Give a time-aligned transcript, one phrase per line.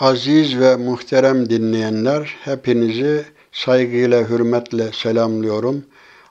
[0.00, 5.84] Aziz ve muhterem dinleyenler, hepinizi saygıyla, hürmetle selamlıyorum.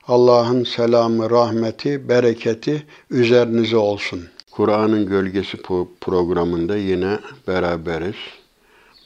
[0.08, 4.20] Allah'ın selamı, rahmeti, bereketi üzerinize olsun.
[4.50, 5.56] Kur'an'ın Gölgesi
[6.00, 8.16] programında yine beraberiz.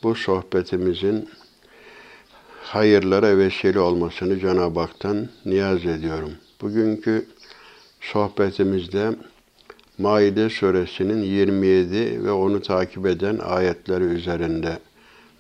[0.02, 1.28] Bu sohbetimizin
[2.62, 6.32] hayırlara vesile olmasını Cenab-ı Hak'tan niyaz ediyorum.
[6.60, 7.26] Bugünkü
[8.00, 9.10] sohbetimizde
[9.98, 14.78] Maide suresinin 27 ve onu takip eden ayetleri üzerinde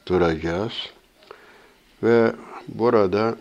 [0.06, 0.72] duracağız.
[2.02, 2.32] Ve
[2.68, 3.36] burada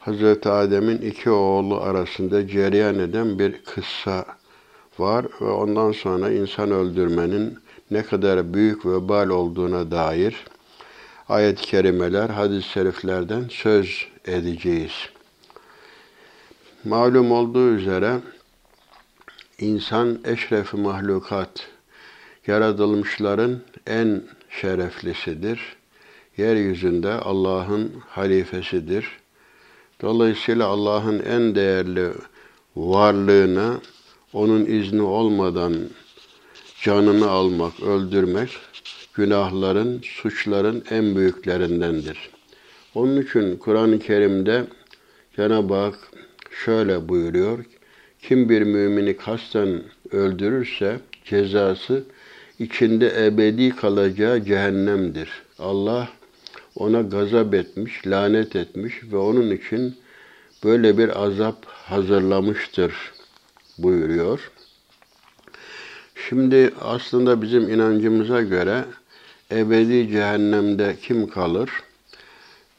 [0.00, 0.46] Hz.
[0.46, 4.24] Adem'in iki oğlu arasında cereyan eden bir kıssa
[4.98, 7.58] var ve ondan sonra insan öldürmenin
[7.90, 10.44] ne kadar büyük vebal olduğuna dair
[11.28, 14.92] ayet-i kerimeler, hadis-i şeriflerden söz edeceğiz.
[16.84, 18.20] Malum olduğu üzere
[19.62, 21.68] İnsan eşrefi mahlukat,
[22.46, 25.76] yaratılmışların en şereflisidir.
[26.36, 29.06] Yeryüzünde Allah'ın halifesidir.
[30.00, 32.10] Dolayısıyla Allah'ın en değerli
[32.76, 33.80] varlığına
[34.32, 35.74] onun izni olmadan
[36.82, 38.50] canını almak, öldürmek
[39.14, 42.30] günahların, suçların en büyüklerindendir.
[42.94, 44.64] Onun için Kur'an-ı Kerim'de
[45.36, 45.98] Cenab-ı Hak
[46.64, 47.64] şöyle buyuruyor.
[48.22, 52.04] Kim bir mümini kasten öldürürse cezası
[52.58, 55.28] içinde ebedi kalacağı cehennemdir.
[55.58, 56.08] Allah
[56.76, 59.96] ona gazap etmiş, lanet etmiş ve onun için
[60.64, 62.94] böyle bir azap hazırlamıştır
[63.78, 64.50] buyuruyor.
[66.28, 68.84] Şimdi aslında bizim inancımıza göre
[69.52, 71.70] ebedi cehennemde kim kalır?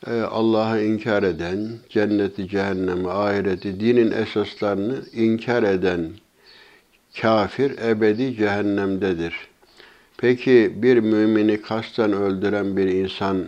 [0.07, 6.09] Ee, Allah'ı inkar eden, cenneti, cehennemi, ahireti, dinin esaslarını inkar eden
[7.21, 9.33] kafir ebedi cehennemdedir.
[10.17, 13.47] Peki bir mümini kasten öldüren bir insan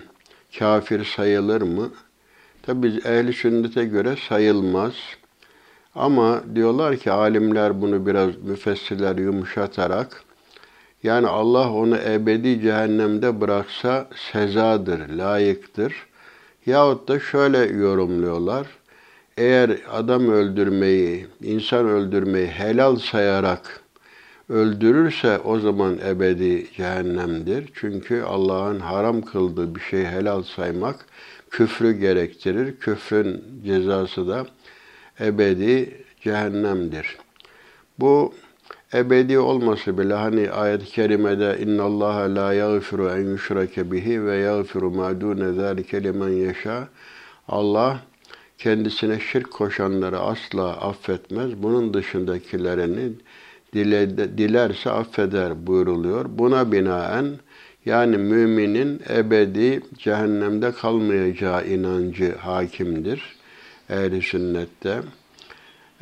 [0.59, 1.89] kafir sayılır mı?
[2.64, 4.94] Tabi ehli sünnete göre sayılmaz.
[5.95, 10.24] Ama diyorlar ki alimler bunu biraz müfessirler yumuşatarak
[11.03, 15.94] yani Allah onu ebedi cehennemde bıraksa sezadır, layıktır.
[16.66, 18.68] Yahut da şöyle yorumluyorlar.
[19.38, 23.81] Eğer adam öldürmeyi, insan öldürmeyi helal sayarak
[24.50, 27.70] öldürürse o zaman ebedi cehennemdir.
[27.74, 31.06] Çünkü Allah'ın haram kıldığı bir şeyi helal saymak
[31.50, 32.80] küfrü gerektirir.
[32.80, 34.46] Küfrün cezası da
[35.20, 37.18] ebedi cehennemdir.
[38.00, 38.34] Bu
[38.95, 44.91] ebedi olması bile hani ayet-i kerimede inna Allah la yaghfiru en yushrake bihi ve yaghfiru
[44.91, 46.88] ma dune zalike limen yasha.
[47.47, 48.00] Allah
[48.57, 51.63] kendisine şirk koşanları asla affetmez.
[51.63, 53.11] Bunun dışındakilerini
[53.73, 56.25] dile, dilerse affeder buyruluyor.
[56.29, 57.25] Buna binaen
[57.85, 63.35] yani müminin ebedi cehennemde kalmayacağı inancı hakimdir.
[63.89, 65.01] Ehli sünnette.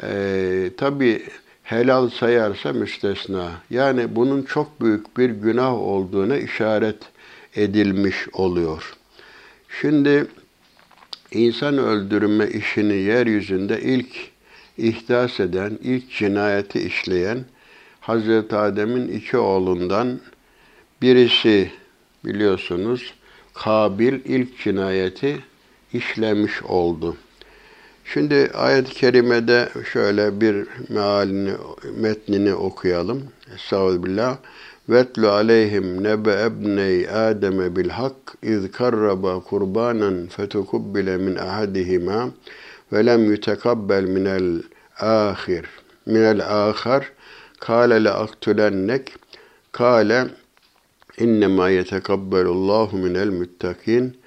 [0.03, 1.23] Ee, Tabi
[1.63, 3.51] helal sayarsa müstesna.
[3.69, 6.97] Yani bunun çok büyük bir günah olduğuna işaret
[7.55, 8.93] edilmiş oluyor.
[9.81, 10.25] Şimdi
[11.31, 14.15] insan öldürme işini yeryüzünde ilk
[14.77, 17.45] ihdas eden, ilk cinayeti işleyen
[17.99, 20.19] Hazreti Adem'in iki oğlundan
[21.01, 21.71] birisi
[22.25, 23.13] biliyorsunuz
[23.53, 25.39] Kabil ilk cinayeti
[25.93, 27.17] işlemiş oldu.
[28.05, 31.53] Şimdi ayet-i kerimede şöyle bir mealini,
[31.97, 33.23] metnini okuyalım.
[33.55, 34.37] Estağfirullah.
[34.89, 42.29] Vetlu aleyhim nebe ebney Adem bil hak iz karraba kurbanan fetukubbile min ahadihima
[42.93, 44.61] ve lem yutekabbel minel
[44.99, 45.65] ahir
[46.05, 47.11] minel ahar
[47.59, 49.13] kâle le aktulennek
[49.71, 50.25] kâle
[51.17, 54.17] innema yetekabbalullahu minel muttakin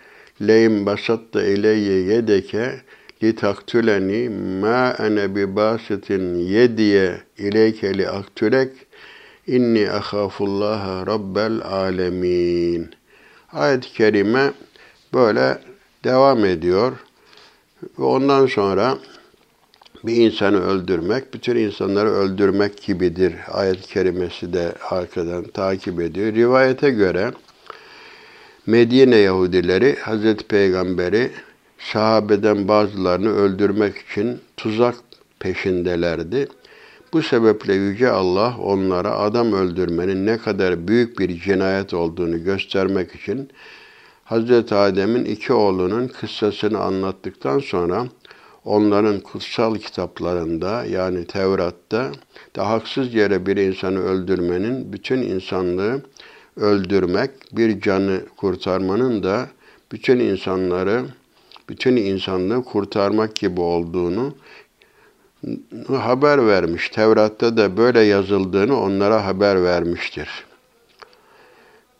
[0.40, 2.80] leyin basatta ileyye yedeke
[3.22, 4.28] litaktuleni
[4.60, 8.70] ma ene bi basitin yediye ileyke li aktulek
[9.46, 12.90] inni ahafullaha rabbel alemin.
[13.52, 14.52] Ayet-i kerime
[15.14, 15.58] böyle
[16.04, 16.92] devam ediyor.
[17.98, 18.98] Ve ondan sonra
[20.04, 23.34] bir insanı öldürmek, bütün insanları öldürmek gibidir.
[23.48, 26.34] Ayet-i kerimesi de arkadan takip ediyor.
[26.34, 27.32] Rivayete göre
[28.66, 31.30] Medine Yahudileri Hazreti Peygamber'i
[31.78, 34.94] sahabeden bazılarını öldürmek için tuzak
[35.38, 36.48] peşindelerdi.
[37.12, 43.50] Bu sebeple Yüce Allah onlara adam öldürmenin ne kadar büyük bir cinayet olduğunu göstermek için
[44.24, 48.06] Hazreti Adem'in iki oğlunun kıssasını anlattıktan sonra
[48.64, 52.12] onların kutsal kitaplarında yani Tevrat'ta
[52.56, 56.02] da haksız yere bir insanı öldürmenin bütün insanlığı
[56.56, 59.48] öldürmek, bir canı kurtarmanın da
[59.92, 61.04] bütün insanları,
[61.68, 64.34] bütün insanlığı kurtarmak gibi olduğunu
[65.88, 66.88] haber vermiş.
[66.88, 70.28] Tevrat'ta da böyle yazıldığını onlara haber vermiştir.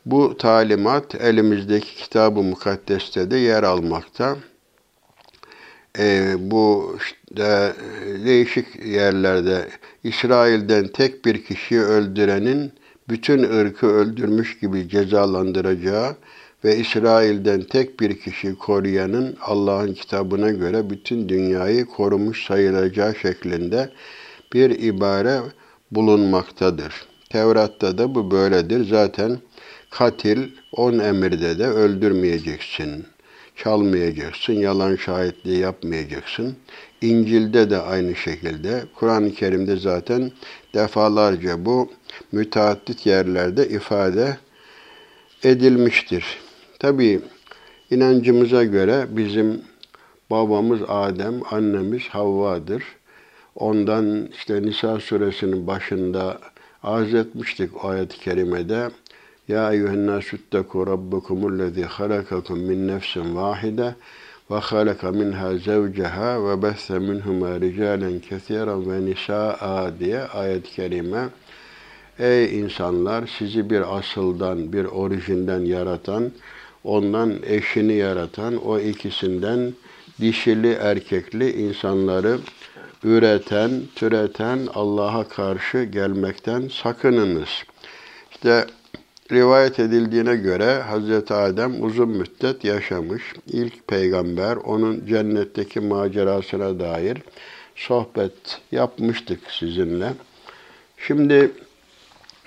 [0.06, 4.36] Bu talimat elimizdeki kitab-ı mukaddeste de yer almakta.
[5.98, 7.72] Ee, bu işte
[8.24, 9.68] değişik yerlerde
[10.04, 12.72] İsrail'den tek bir kişiyi öldürenin
[13.08, 16.16] bütün ırkı öldürmüş gibi cezalandıracağı
[16.66, 23.90] ve İsrail'den tek bir kişi koruyanın Allah'ın kitabına göre bütün dünyayı korumuş sayılacağı şeklinde
[24.52, 25.40] bir ibare
[25.90, 26.92] bulunmaktadır.
[27.30, 28.88] Tevrat'ta da bu böyledir.
[28.88, 29.38] Zaten
[29.90, 30.38] katil
[30.72, 33.06] on emirde de öldürmeyeceksin,
[33.56, 36.56] çalmayacaksın, yalan şahitliği yapmayacaksın.
[37.00, 40.32] İncil'de de aynı şekilde, Kur'an-ı Kerim'de zaten
[40.74, 41.90] defalarca bu
[42.32, 44.36] müteaddit yerlerde ifade
[45.42, 46.45] edilmiştir.
[46.78, 47.20] Tabi
[47.90, 49.62] inancımıza göre bizim
[50.30, 52.82] babamız Adem, annemiz Havva'dır.
[53.54, 56.38] Ondan işte Nisa suresinin başında
[56.82, 58.90] arz etmiştik o ayet-i kerimede.
[59.48, 63.94] Ya eyyühen nâsüttekû rabbukumul lezî halakakum min nefsin vâhide
[64.50, 71.28] ve halaka minha zevceha ve besse minhuma ricalen kesiren ve nisaa diye ayet-i kerime
[72.18, 76.32] Ey insanlar sizi bir asıldan, bir orijinden yaratan,
[76.86, 79.72] ondan eşini yaratan, o ikisinden
[80.20, 82.38] dişili erkekli insanları
[83.04, 87.48] üreten, türeten Allah'a karşı gelmekten sakınınız.
[88.30, 88.66] İşte
[89.32, 91.30] rivayet edildiğine göre Hz.
[91.30, 93.22] Adem uzun müddet yaşamış.
[93.46, 97.18] İlk peygamber onun cennetteki macerasına dair
[97.76, 100.12] sohbet yapmıştık sizinle.
[100.98, 101.50] Şimdi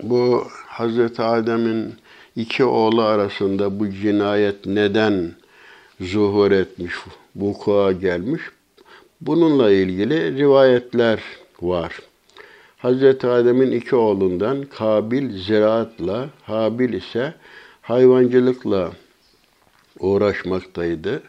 [0.03, 0.47] bu
[0.79, 1.19] Hz.
[1.19, 1.93] Adem'in
[2.35, 5.31] iki oğlu arasında bu cinayet neden
[6.01, 6.93] zuhur etmiş,
[7.35, 8.41] vuku'a gelmiş?
[9.21, 11.19] Bununla ilgili rivayetler
[11.61, 11.99] var.
[12.83, 13.03] Hz.
[13.25, 17.33] Adem'in iki oğlundan Kabil ziraatla, Habil ise
[17.81, 18.91] hayvancılıkla
[19.99, 21.21] uğraşmaktaydı.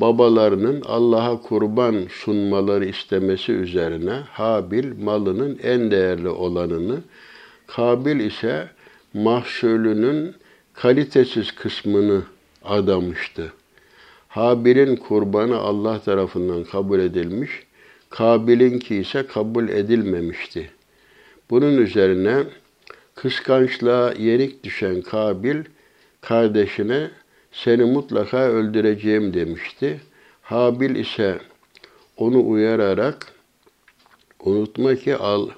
[0.00, 6.98] Babalarının Allah'a kurban sunmaları istemesi üzerine Habil malının en değerli olanını,
[7.66, 8.68] Kabil ise
[9.14, 10.34] mahsulünün
[10.74, 12.22] kalitesiz kısmını
[12.64, 13.52] adamıştı.
[14.28, 17.50] Habil'in kurbanı Allah tarafından kabul edilmiş,
[18.10, 20.70] Kabil'inki ise kabul edilmemişti.
[21.50, 22.44] Bunun üzerine
[23.14, 25.56] kıskançlığa yenik düşen Kabil
[26.20, 27.10] kardeşine
[27.52, 30.00] seni mutlaka öldüreceğim demişti.
[30.42, 31.38] Habil ise
[32.16, 33.32] onu uyararak
[34.44, 35.48] unutma ki al,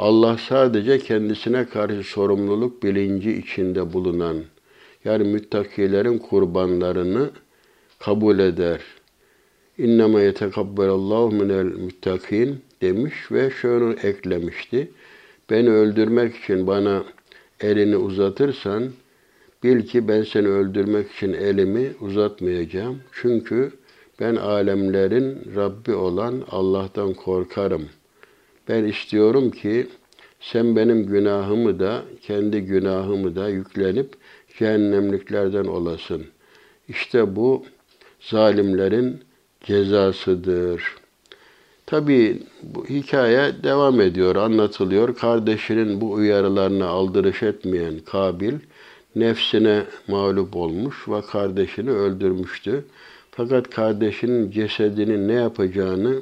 [0.00, 4.36] Allah sadece kendisine karşı sorumluluk bilinci içinde bulunan
[5.04, 7.30] yani müttakilerin kurbanlarını
[7.98, 8.80] kabul eder.
[9.78, 14.90] İnneme yetekabbelallahu minel müttakin demiş ve şunu eklemişti.
[15.50, 17.04] Beni öldürmek için bana
[17.60, 18.90] elini uzatırsan
[19.62, 22.98] bil ki ben seni öldürmek için elimi uzatmayacağım.
[23.12, 23.72] Çünkü
[24.20, 27.88] ben alemlerin Rabbi olan Allah'tan korkarım.
[28.70, 29.86] Ben istiyorum ki
[30.40, 34.14] sen benim günahımı da kendi günahımı da yüklenip
[34.58, 36.26] cehennemliklerden olasın.
[36.88, 37.64] İşte bu
[38.20, 39.20] zalimlerin
[39.64, 41.00] cezasıdır.''
[41.90, 45.16] Tabii bu hikaye devam ediyor, anlatılıyor.
[45.16, 48.54] Kardeşinin bu uyarılarına aldırış etmeyen Kabil
[49.16, 52.84] nefsine mağlup olmuş ve kardeşini öldürmüştü.
[53.30, 56.20] Fakat kardeşinin cesedini ne yapacağını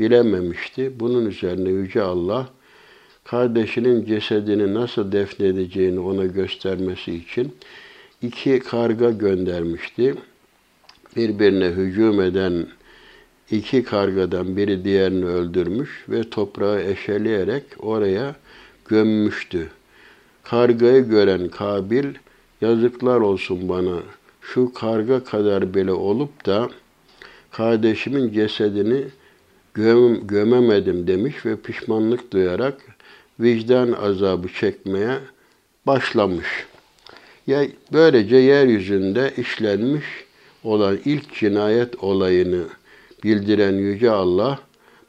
[0.00, 0.92] bilememişti.
[1.00, 2.48] Bunun üzerine Yüce Allah
[3.24, 7.54] kardeşinin cesedini nasıl defnedeceğini ona göstermesi için
[8.22, 10.14] iki karga göndermişti.
[11.16, 12.66] Birbirine hücum eden
[13.50, 18.36] iki kargadan biri diğerini öldürmüş ve toprağı eşeleyerek oraya
[18.88, 19.68] gömmüştü.
[20.42, 22.04] Kargayı gören Kabil,
[22.60, 23.98] yazıklar olsun bana,
[24.40, 26.68] şu karga kadar bile olup da
[27.50, 29.04] kardeşimin cesedini
[29.80, 32.82] göm, gömemedim demiş ve pişmanlık duyarak
[33.40, 35.18] vicdan azabı çekmeye
[35.86, 36.46] başlamış.
[37.46, 40.04] Ya böylece yeryüzünde işlenmiş
[40.64, 42.62] olan ilk cinayet olayını
[43.24, 44.58] bildiren Yüce Allah,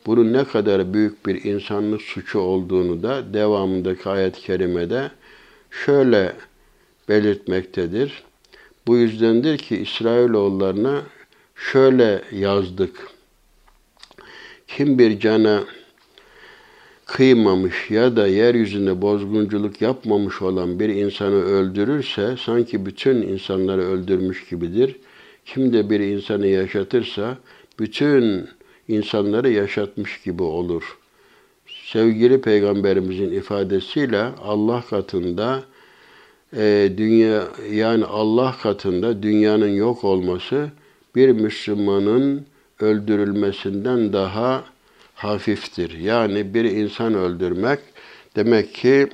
[0.06, 5.12] bunun ne kadar büyük bir insanlık suçu olduğunu da devamındaki ayet-i kerimede
[5.86, 6.34] şöyle
[7.10, 8.24] belirtmektedir.
[8.88, 11.02] Bu yüzdendir ki İsrailoğullarına
[11.56, 13.08] şöyle yazdık.
[14.78, 15.64] Kim bir cana
[17.06, 24.96] kıymamış ya da yeryüzünde bozgunculuk yapmamış olan bir insanı öldürürse sanki bütün insanları öldürmüş gibidir.
[25.46, 27.38] Kim de bir insanı yaşatırsa
[27.80, 28.48] bütün
[28.88, 30.98] insanları yaşatmış gibi olur.
[31.86, 35.64] Sevgili Peygamberimizin ifadesiyle Allah katında
[36.58, 40.70] e, dünya yani Allah katında dünyanın yok olması
[41.16, 42.46] bir Müslümanın
[42.82, 44.64] öldürülmesinden daha
[45.16, 45.98] hafiftir.
[45.98, 47.80] Yani bir insan öldürmek
[48.36, 49.08] demek ki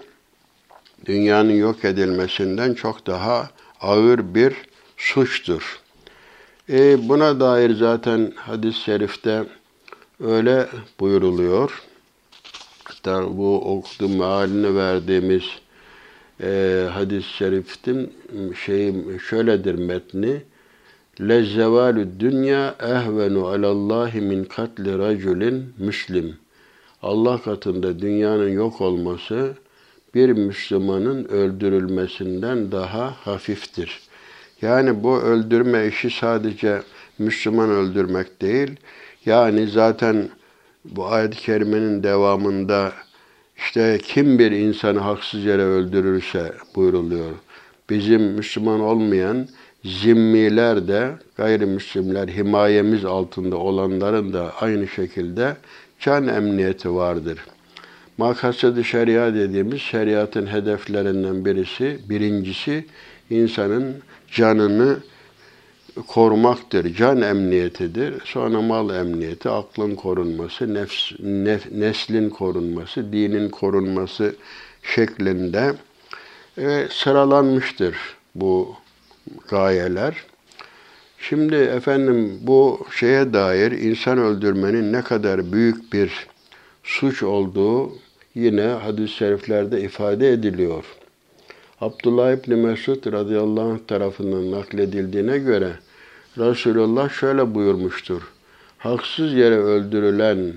[1.05, 3.49] dünyanın yok edilmesinden çok daha
[3.81, 4.53] ağır bir
[4.97, 5.79] suçtur.
[6.69, 9.43] E, buna dair zaten hadis-i şerifte
[10.23, 10.67] öyle
[10.99, 11.83] buyuruluyor.
[12.83, 15.43] Hatta bu okuduğum mealini verdiğimiz
[16.41, 18.13] e, hadis-i şeriftin
[18.65, 18.93] şey
[19.29, 20.41] şöyledir metni.
[21.21, 26.35] Lezzevalü dünya ehvenu alallahi min katli raculin müslim.
[27.01, 29.53] Allah katında dünyanın yok olması
[30.15, 34.01] bir Müslümanın öldürülmesinden daha hafiftir.
[34.61, 36.81] Yani bu öldürme işi sadece
[37.19, 38.71] Müslüman öldürmek değil.
[39.25, 40.29] Yani zaten
[40.85, 42.93] bu ayet-i kerimenin devamında
[43.57, 47.31] işte kim bir insanı haksız yere öldürürse buyruluyor.
[47.89, 49.47] Bizim Müslüman olmayan
[49.87, 55.57] zimmiler de gayrimüslimler himayemiz altında olanların da aynı şekilde
[55.99, 57.39] can emniyeti vardır.
[58.17, 62.85] Makasıd-ı şeria dediğimiz şeriatın hedeflerinden birisi, birincisi
[63.29, 63.95] insanın
[64.31, 64.97] canını
[66.07, 66.95] korumaktır.
[66.95, 68.13] Can emniyetidir.
[68.25, 74.35] Sonra mal emniyeti, aklın korunması, nefs, nef, neslin korunması, dinin korunması
[74.83, 75.73] şeklinde
[76.57, 77.95] e, sıralanmıştır
[78.35, 78.75] bu
[79.49, 80.15] gayeler.
[81.19, 86.27] Şimdi efendim bu şeye dair insan öldürmenin ne kadar büyük bir
[86.83, 87.91] suç olduğu
[88.35, 90.83] yine hadis-i şeriflerde ifade ediliyor.
[91.81, 95.71] Abdullah İbni Mesud radıyallahu anh tarafından nakledildiğine göre
[96.37, 98.21] Resulullah şöyle buyurmuştur.
[98.77, 100.53] Haksız yere öldürülen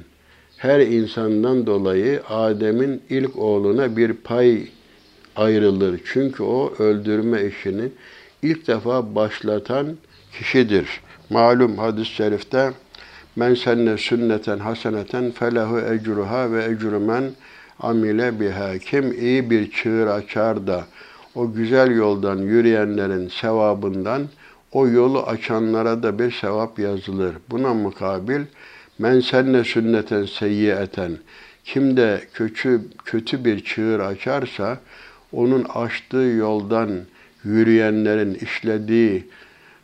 [0.56, 4.68] her insandan dolayı Adem'in ilk oğluna bir pay
[5.36, 6.00] ayrılır.
[6.04, 7.88] Çünkü o öldürme işini
[8.42, 9.86] ilk defa başlatan
[10.38, 11.00] kişidir.
[11.30, 12.72] Malum hadis-i şerifte
[13.36, 17.24] men senne sünneten haseneten felahu ecruha ve ecru men
[17.80, 18.78] amile biha.
[18.78, 20.84] Kim iyi bir çığır açar da
[21.34, 24.22] o güzel yoldan yürüyenlerin sevabından
[24.72, 27.34] o yolu açanlara da bir sevap yazılır.
[27.50, 28.40] Buna mukabil
[28.98, 31.12] men senne sünneten seyyiyeten
[31.64, 34.78] kim de kötü, kötü bir çığır açarsa
[35.32, 36.90] onun açtığı yoldan
[37.44, 39.28] yürüyenlerin işlediği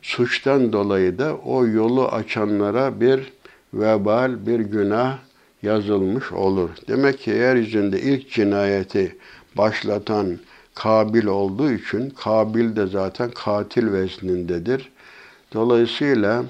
[0.01, 3.33] suçtan dolayı da o yolu açanlara bir
[3.73, 5.17] vebal, bir günah
[5.63, 6.69] yazılmış olur.
[6.87, 9.15] Demek ki yeryüzünde ilk cinayeti
[9.57, 10.37] başlatan
[10.75, 14.89] Kabil olduğu için Kabil de zaten katil veznindedir.
[15.53, 16.43] Dolayısıyla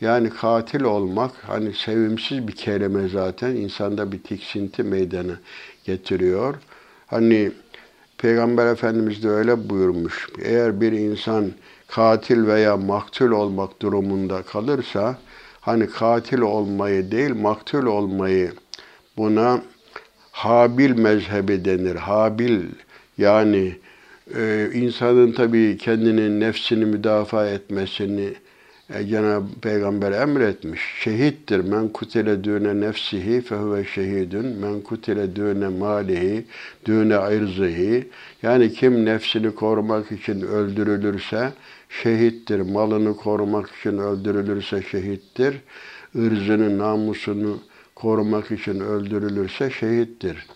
[0.00, 5.38] yani katil olmak hani sevimsiz bir kelime zaten insanda bir tiksinti meydana
[5.84, 6.54] getiriyor.
[7.06, 7.52] Hani
[8.18, 10.28] Peygamber Efendimiz de öyle buyurmuş.
[10.42, 11.52] Eğer bir insan
[11.88, 15.18] katil veya maktul olmak durumunda kalırsa
[15.60, 18.52] hani katil olmayı değil maktul olmayı
[19.16, 19.62] buna
[20.32, 21.96] Habil mezhebi denir.
[21.96, 22.60] Habil
[23.18, 23.76] yani
[24.36, 28.34] e, insanın tabii kendinin nefsini müdafaa etmesini
[28.94, 30.80] e, Cenab-ı Peygamber emretmiş.
[31.00, 31.60] Şehittir.
[31.60, 34.46] Men kutile düne nefsihi fehuve şehidun.
[34.46, 36.44] Men kutile düne malihi
[36.84, 38.08] düne ayrzihi.
[38.42, 41.52] Yani kim nefsini korumak için öldürülürse
[41.88, 42.60] şehittir.
[42.60, 45.56] Malını korumak için öldürülürse şehittir.
[46.14, 47.58] Irzını, namusunu
[47.94, 50.46] korumak için öldürülürse şehittir.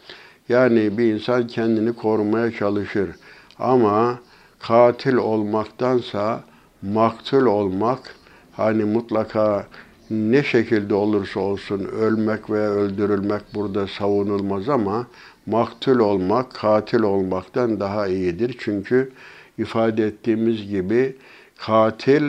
[0.49, 3.11] Yani bir insan kendini korumaya çalışır.
[3.59, 4.19] Ama
[4.61, 6.45] katil olmaktansa
[6.83, 8.15] maktul olmak
[8.53, 9.67] hani mutlaka
[10.11, 15.07] ne şekilde olursa olsun ölmek veya öldürülmek burada savunulmaz ama
[15.47, 18.57] maktul olmak katil olmaktan daha iyidir.
[18.59, 19.13] Çünkü
[19.59, 21.17] ifade ettiğimiz gibi
[21.59, 22.25] katil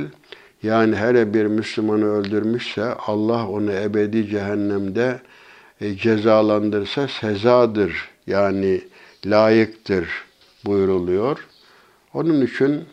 [0.63, 5.20] yani her bir Müslümanı öldürmüşse Allah onu ebedi cehennemde
[5.82, 8.10] e, cezalandırsa sezadır.
[8.27, 8.82] Yani
[9.25, 10.08] layıktır
[10.65, 11.48] buyuruluyor.
[12.13, 12.84] Onun için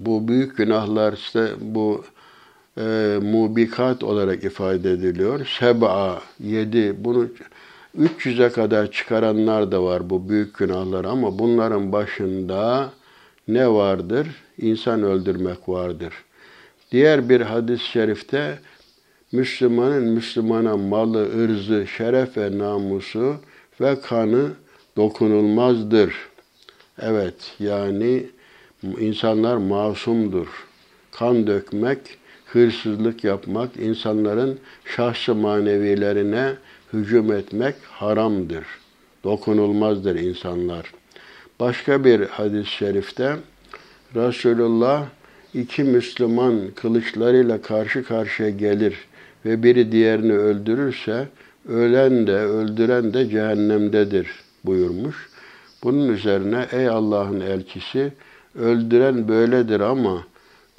[0.00, 2.04] bu büyük günahlar işte bu
[2.78, 5.46] e, mubikat olarak ifade ediliyor.
[5.58, 7.28] Seba, yedi, bunu
[7.98, 12.90] 300'e kadar çıkaranlar da var bu büyük günahlar ama bunların başında
[13.48, 14.28] ne vardır?
[14.58, 16.14] İnsan öldürmek vardır.
[16.92, 18.58] Diğer bir hadis-i şerifte
[19.32, 23.36] Müslümanın Müslümana malı, ırzı, şeref ve namusu
[23.80, 24.50] ve kanı
[24.96, 26.14] dokunulmazdır.
[26.98, 28.26] Evet, yani
[29.00, 30.46] insanlar masumdur.
[31.12, 31.98] Kan dökmek,
[32.52, 36.52] hırsızlık yapmak, insanların şahsı manevilerine
[36.92, 38.64] hücum etmek haramdır.
[39.24, 40.92] Dokunulmazdır insanlar.
[41.60, 43.36] Başka bir hadis-i şerifte
[44.14, 45.06] Resulullah
[45.54, 48.94] iki Müslüman kılıçlarıyla karşı karşıya gelir
[49.44, 51.28] ve biri diğerini öldürürse
[51.68, 54.28] ölen de öldüren de cehennemdedir
[54.64, 55.28] buyurmuş.
[55.82, 58.12] Bunun üzerine ey Allah'ın elçisi
[58.58, 60.24] öldüren böyledir ama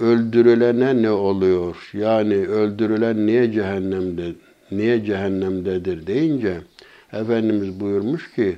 [0.02, 1.90] öldürülene ne oluyor?
[1.94, 4.32] Yani öldürülen niye cehennemde
[4.72, 6.58] niye cehennemdedir deyince
[7.14, 8.58] Efendimiz buyurmuş ki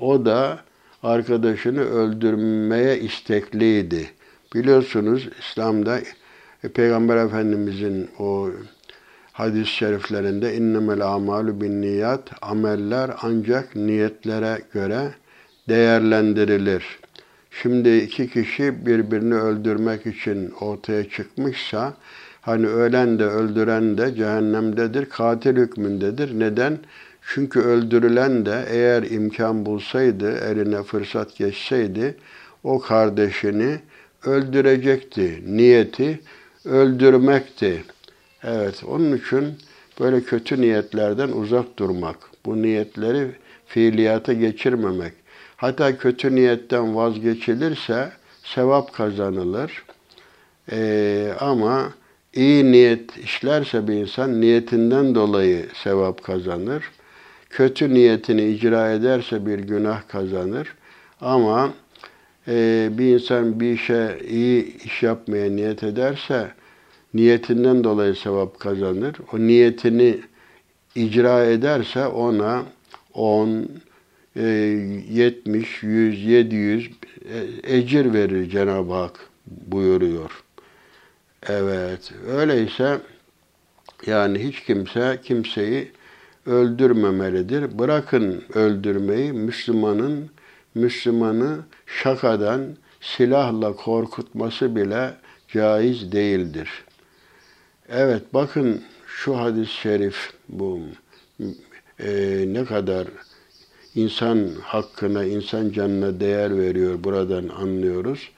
[0.00, 0.60] o da
[1.02, 4.10] arkadaşını öldürmeye istekliydi.
[4.54, 5.98] Biliyorsunuz İslam'da
[6.64, 8.50] e, Peygamber Efendimizin o
[9.32, 15.10] hadis-i şeriflerinde innemel amalu bin niyat ameller ancak niyetlere göre
[15.68, 17.01] değerlendirilir.
[17.60, 21.94] Şimdi iki kişi birbirini öldürmek için ortaya çıkmışsa
[22.40, 26.40] hani ölen de öldüren de cehennemdedir, katil hükmündedir.
[26.40, 26.78] Neden?
[27.22, 32.16] Çünkü öldürülen de eğer imkan bulsaydı, eline fırsat geçseydi
[32.64, 33.78] o kardeşini
[34.26, 35.42] öldürecekti.
[35.46, 36.20] Niyeti
[36.64, 37.84] öldürmekti.
[38.44, 39.44] Evet, onun için
[40.00, 42.16] böyle kötü niyetlerden uzak durmak,
[42.46, 43.26] bu niyetleri
[43.66, 45.21] fiiliyata geçirmemek.
[45.62, 49.84] Hatta kötü niyetten vazgeçilirse sevap kazanılır.
[50.72, 51.92] Ee, ama
[52.34, 56.90] iyi niyet işlerse bir insan niyetinden dolayı sevap kazanır.
[57.50, 60.74] Kötü niyetini icra ederse bir günah kazanır.
[61.20, 61.72] Ama
[62.48, 66.50] e, bir insan bir işe iyi iş yapmaya niyet ederse
[67.14, 69.16] niyetinden dolayı sevap kazanır.
[69.32, 70.20] O niyetini
[70.94, 72.62] icra ederse ona
[73.14, 73.66] 10,
[74.34, 76.90] 70, 100, 700
[77.62, 80.42] ecir verir Cenab-ı Hak buyuruyor.
[81.48, 83.00] Evet, öyleyse
[84.06, 85.90] yani hiç kimse kimseyi
[86.46, 87.78] öldürmemelidir.
[87.78, 90.30] Bırakın öldürmeyi Müslümanın
[90.74, 95.14] Müslümanı şakadan silahla korkutması bile
[95.48, 96.84] caiz değildir.
[97.88, 100.80] Evet bakın şu hadis-i şerif bu
[101.98, 103.06] e, ne kadar
[103.94, 108.30] insan hakkına, insan canına değer veriyor buradan anlıyoruz.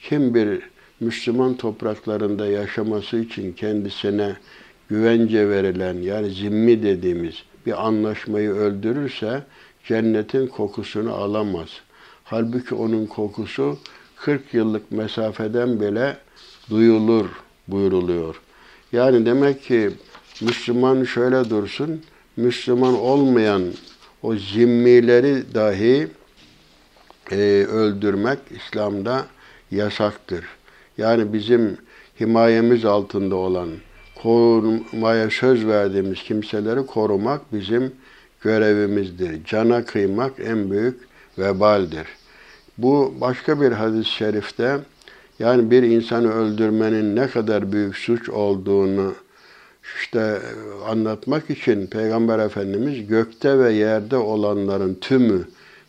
[0.00, 0.62] Kim bir
[1.00, 4.36] Müslüman topraklarında yaşaması için kendisine
[4.88, 7.34] güvence verilen yani zimmi dediğimiz
[7.66, 9.42] bir anlaşmayı öldürürse
[9.88, 11.68] cennetin kokusunu alamaz.
[12.24, 13.78] Halbuki onun kokusu
[14.16, 16.16] 40 yıllık mesafeden bile
[16.70, 17.26] duyulur
[17.68, 18.40] buyuruluyor.
[18.92, 19.90] Yani demek ki
[20.40, 22.02] Müslüman şöyle dursun,
[22.36, 23.62] Müslüman olmayan
[24.24, 26.08] o zimmileri dahi
[27.30, 27.36] e,
[27.72, 29.26] öldürmek İslam'da
[29.70, 30.44] yasaktır.
[30.98, 31.76] Yani bizim
[32.20, 33.68] himayemiz altında olan,
[34.22, 37.92] korumaya söz verdiğimiz kimseleri korumak bizim
[38.40, 39.44] görevimizdir.
[39.44, 41.00] Cana kıymak en büyük
[41.38, 42.06] vebaldir.
[42.78, 44.78] Bu başka bir hadis-i şerifte
[45.38, 49.14] yani bir insanı öldürmenin ne kadar büyük suç olduğunu
[50.00, 50.38] işte
[50.86, 55.44] anlatmak için Peygamber Efendimiz gökte ve yerde olanların tümü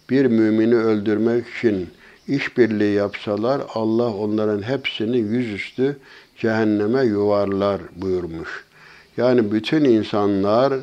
[0.10, 1.90] bir mümini öldürmek için
[2.28, 5.98] işbirliği yapsalar Allah onların hepsini yüzüstü
[6.38, 8.66] cehenneme yuvarlar buyurmuş.
[9.18, 10.74] Yani bütün insanlar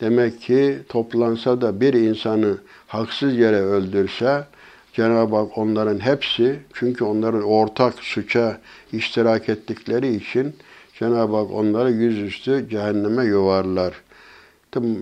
[0.00, 4.44] demek ki toplansa da bir insanı haksız yere öldürse
[4.92, 8.58] Cenab-ı Hak onların hepsi çünkü onların ortak suça
[8.92, 10.54] iştirak ettikleri için
[10.98, 13.94] Cenab-ı Hak onları yüzüstü cehenneme yuvarlar.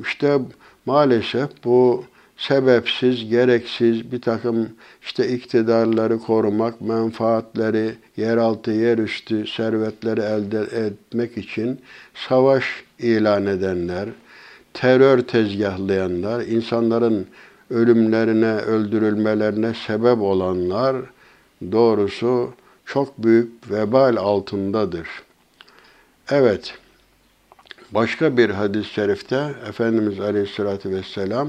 [0.02, 0.38] İşte
[0.86, 2.04] maalesef bu
[2.36, 4.68] sebepsiz, gereksiz bir takım
[5.02, 11.80] işte iktidarları korumak, menfaatleri, yeraltı, yerüstü servetleri elde etmek için
[12.14, 12.64] savaş
[12.98, 14.08] ilan edenler,
[14.74, 17.26] terör tezgahlayanlar, insanların
[17.70, 20.96] ölümlerine, öldürülmelerine sebep olanlar
[21.72, 22.52] doğrusu
[22.84, 25.25] çok büyük vebal altındadır.
[26.30, 26.74] Evet,
[27.90, 31.48] başka bir hadis-i şerifte Efendimiz Aleyhisselatü Vesselam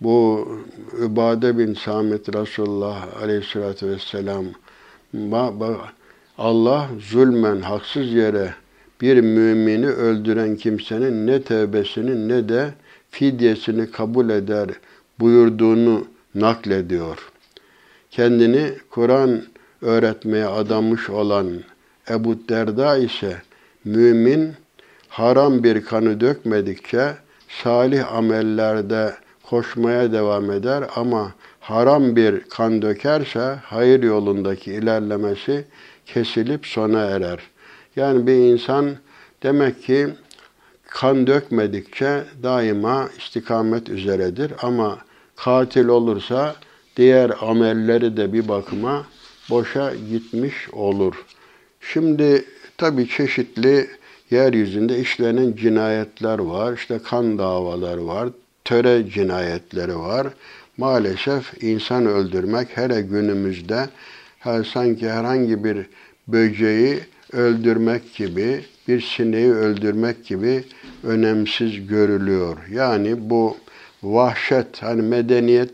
[0.00, 0.48] bu
[1.00, 4.44] Übade bin Samit Resulullah Aleyhisselatü Vesselam
[6.38, 8.54] Allah zulmen haksız yere
[9.00, 12.70] bir mümini öldüren kimsenin ne tevbesini ne de
[13.10, 14.68] fidyesini kabul eder
[15.20, 17.32] buyurduğunu naklediyor.
[18.10, 19.42] Kendini Kur'an
[19.80, 21.48] öğretmeye adamış olan
[22.10, 23.42] Ebu Derda ise
[23.84, 24.52] mümin
[25.08, 27.12] haram bir kanı dökmedikçe
[27.48, 35.64] salih amellerde koşmaya devam eder ama haram bir kan dökerse hayır yolundaki ilerlemesi
[36.06, 37.38] kesilip sona erer.
[37.96, 38.96] Yani bir insan
[39.42, 40.08] demek ki
[40.88, 44.98] kan dökmedikçe daima istikamet üzeredir ama
[45.36, 46.56] katil olursa
[46.96, 49.06] diğer amelleri de bir bakıma
[49.50, 51.24] boşa gitmiş olur.
[51.80, 52.44] Şimdi
[52.82, 53.86] tabii çeşitli
[54.30, 58.28] yeryüzünde işlenen cinayetler var, işte kan davaları var,
[58.64, 60.26] töre cinayetleri var.
[60.76, 63.88] Maalesef insan öldürmek hele günümüzde
[64.38, 65.86] her sanki herhangi bir
[66.28, 67.00] böceği
[67.32, 70.64] öldürmek gibi, bir sineği öldürmek gibi
[71.02, 72.56] önemsiz görülüyor.
[72.70, 73.56] Yani bu
[74.02, 75.72] vahşet, hani medeniyet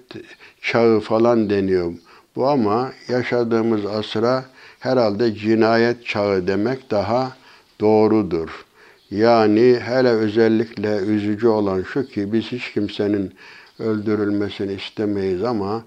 [0.63, 1.93] çağı falan deniyor
[2.37, 4.45] bu ama yaşadığımız asra
[4.79, 7.37] herhalde cinayet çağı demek daha
[7.81, 8.65] doğrudur.
[9.11, 13.35] Yani hele özellikle üzücü olan şu ki biz hiç kimsenin
[13.79, 15.85] öldürülmesini istemeyiz ama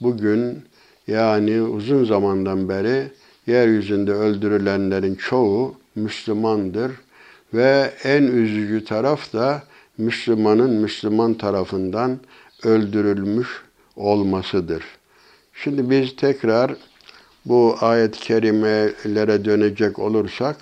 [0.00, 0.62] bugün
[1.06, 3.08] yani uzun zamandan beri
[3.46, 6.92] yeryüzünde öldürülenlerin çoğu Müslümandır
[7.54, 9.62] ve en üzücü taraf da
[9.98, 12.18] Müslümanın Müslüman tarafından
[12.64, 13.48] öldürülmüş
[13.96, 14.84] olmasıdır.
[15.54, 16.74] Şimdi biz tekrar
[17.44, 20.56] bu ayet-i kerimelere dönecek olursak,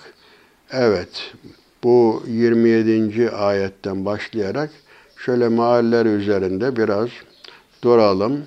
[0.73, 1.33] evet
[1.85, 3.31] bu 27.
[3.31, 4.71] ayetten başlayarak
[5.17, 7.09] şöyle mahaller üzerinde biraz
[7.85, 8.43] duralım.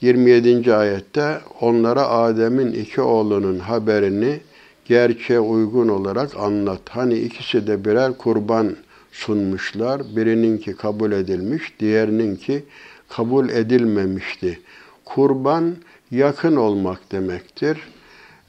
[0.00, 0.74] 27.
[0.74, 4.40] ayette onlara Adem'in iki oğlunun haberini
[4.84, 6.80] gerçeğe uygun olarak anlat.
[6.90, 8.76] Hani ikisi de birer kurban
[9.12, 10.02] sunmuşlar.
[10.16, 12.64] Birininki kabul edilmiş, diğerininki
[13.08, 14.60] kabul edilmemişti.
[15.04, 15.76] Kurban
[16.10, 17.78] yakın olmak demektir.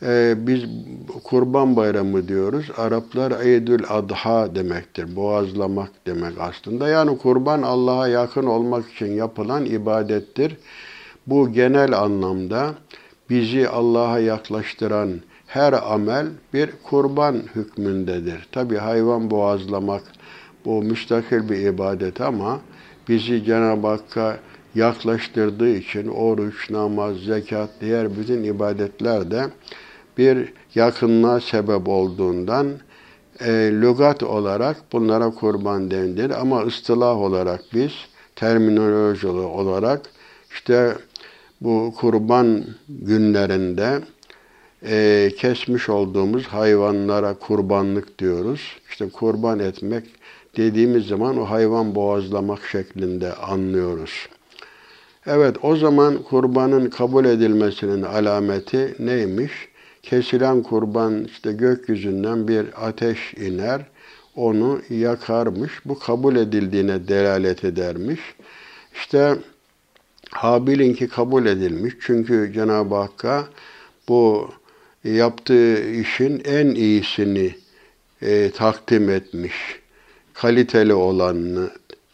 [0.04, 0.64] Ee, biz
[1.24, 2.66] kurban bayramı diyoruz.
[2.78, 5.16] Araplar Eydül Adha demektir.
[5.16, 6.88] Boğazlamak demek aslında.
[6.88, 10.58] Yani kurban Allah'a yakın olmak için yapılan ibadettir.
[11.28, 12.74] Bu genel anlamda
[13.30, 18.48] bizi Allah'a yaklaştıran her amel bir kurban hükmündedir.
[18.52, 20.04] Tabi hayvan boğazlamak
[20.66, 22.60] bu müstakil bir ibadet ama
[23.10, 24.38] bizi Cenab-ı Hakk'a
[24.76, 29.46] yaklaştırdığı için oruç, namaz, zekat, diğer bütün ibadetler de
[30.18, 32.68] bir yakınlığa sebep olduğundan
[33.40, 37.92] e, lügat olarak bunlara kurban denir ama ıstılah olarak biz
[38.36, 40.02] terminoloji olarak
[40.52, 40.96] işte
[41.62, 44.00] bu kurban günlerinde
[44.86, 48.62] e, kesmiş olduğumuz hayvanlara kurbanlık diyoruz.
[48.90, 50.06] İşte kurban etmek
[50.58, 54.30] dediğimiz zaman o hayvan boğazlamak şeklinde anlıyoruz.
[55.32, 59.52] Evet o zaman kurbanın kabul edilmesinin alameti neymiş?
[60.04, 63.82] Kesilen kurban işte gökyüzünden bir ateş iner,
[64.36, 65.72] onu yakarmış.
[65.86, 68.20] Bu kabul edildiğine delalet edermiş.
[68.94, 69.36] İşte
[70.32, 71.94] Habil'inki kabul edilmiş.
[72.02, 73.48] Çünkü Cenab-ı Hakk'a
[74.08, 74.50] bu
[75.04, 77.56] yaptığı işin en iyisini
[78.22, 79.56] e, takdim etmiş.
[80.34, 81.70] Kaliteli olanını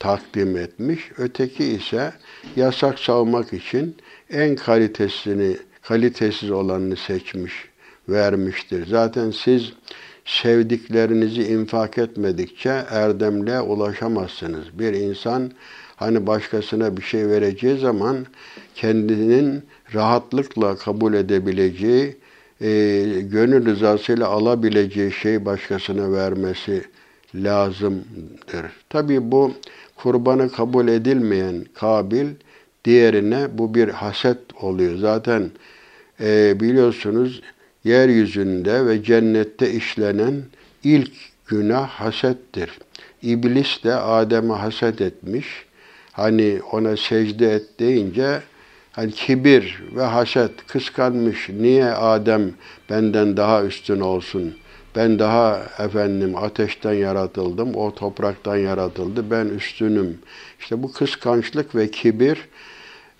[0.05, 1.11] takdim etmiş.
[1.17, 2.13] Öteki ise
[2.55, 3.95] yasak savmak için
[4.29, 7.53] en kalitesini, kalitesiz olanını seçmiş,
[8.09, 8.87] vermiştir.
[8.87, 9.73] Zaten siz
[10.25, 14.79] sevdiklerinizi infak etmedikçe erdemle ulaşamazsınız.
[14.79, 15.51] Bir insan
[15.95, 18.25] hani başkasına bir şey vereceği zaman
[18.75, 19.63] kendinin
[19.93, 22.17] rahatlıkla kabul edebileceği,
[22.61, 22.67] e,
[23.21, 26.85] gönül rızasıyla alabileceği şey başkasına vermesi
[27.43, 28.65] lazımdır.
[28.89, 29.53] Tabii bu
[29.95, 32.27] kurbanı kabul edilmeyen Kabil
[32.85, 34.97] diğerine bu bir haset oluyor.
[34.97, 35.51] Zaten
[36.21, 37.41] e, biliyorsunuz
[37.83, 40.33] yeryüzünde ve cennette işlenen
[40.83, 41.11] ilk
[41.47, 42.71] günah hasettir.
[43.21, 45.65] İblis de Adem'e haset etmiş.
[46.11, 48.39] Hani ona secde et deyince
[48.91, 51.49] hani kibir ve haset kıskanmış.
[51.49, 52.51] Niye Adem
[52.89, 54.64] benden daha üstün olsun?''
[54.95, 60.19] Ben daha efendim ateşten yaratıldım, o topraktan yaratıldı, ben üstünüm.
[60.59, 62.47] İşte bu kıskançlık ve kibir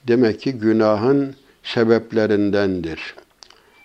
[0.08, 3.16] demek ki günahın sebeplerindendir.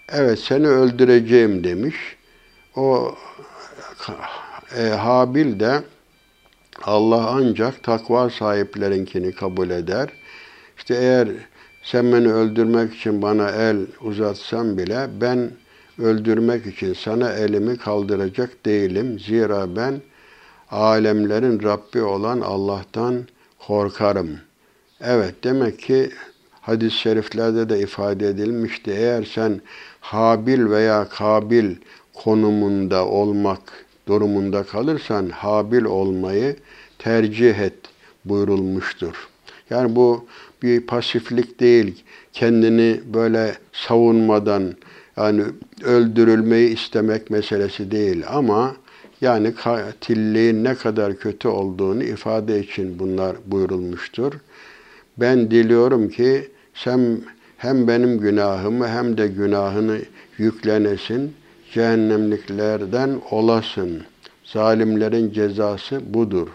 [0.09, 1.97] Evet seni öldüreceğim demiş.
[2.77, 3.15] O
[4.77, 5.83] e, Habil de
[6.83, 10.09] Allah ancak takva sahiplerinkini kabul eder.
[10.77, 11.29] İşte eğer
[11.83, 15.51] sen beni öldürmek için bana el uzatsan bile ben
[16.01, 19.19] öldürmek için sana elimi kaldıracak değilim.
[19.19, 20.01] Zira ben
[20.71, 23.25] alemlerin Rabbi olan Allah'tan
[23.67, 24.31] korkarım.
[25.01, 26.11] Evet demek ki
[26.61, 28.91] hadis-i şeriflerde de ifade edilmişti.
[28.91, 29.61] Eğer sen
[30.01, 31.77] Habil veya Kabil
[32.15, 33.61] konumunda olmak
[34.09, 36.57] durumunda kalırsan Habil olmayı
[36.99, 37.75] tercih et
[38.25, 39.29] buyurulmuştur.
[39.71, 40.27] Yani bu
[40.63, 42.05] bir pasiflik değil.
[42.33, 44.75] Kendini böyle savunmadan
[45.21, 45.43] yani
[45.85, 48.77] öldürülmeyi istemek meselesi değil ama
[49.21, 54.33] yani katilliğin ne kadar kötü olduğunu ifade için bunlar buyurulmuştur.
[55.17, 57.21] Ben diliyorum ki sen
[57.57, 59.99] hem benim günahımı hem de günahını
[60.39, 61.35] yüklenesin,
[61.73, 64.03] cehennemliklerden olasın.
[64.45, 66.49] Zalimlerin cezası budur.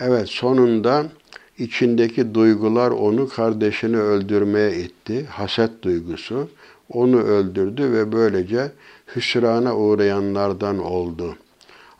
[0.00, 1.06] Evet sonunda
[1.58, 5.26] içindeki duygular onu kardeşini öldürmeye itti.
[5.26, 6.48] Haset duygusu.
[6.90, 8.72] Onu öldürdü ve böylece
[9.16, 11.36] hüsrana uğrayanlardan oldu.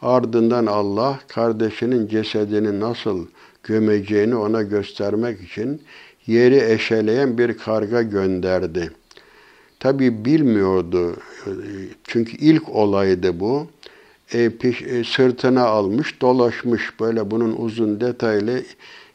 [0.03, 3.27] Ardından Allah kardeşinin cesedini nasıl
[3.62, 5.83] gömeceğini ona göstermek için
[6.27, 8.90] yeri eşeleyen bir karga gönderdi.
[9.81, 11.16] Tabi bilmiyordu.
[12.05, 13.66] Çünkü ilk olaydı bu.
[14.33, 17.01] E, piş, e, sırtına almış, dolaşmış.
[17.01, 18.62] Böyle bunun uzun detaylı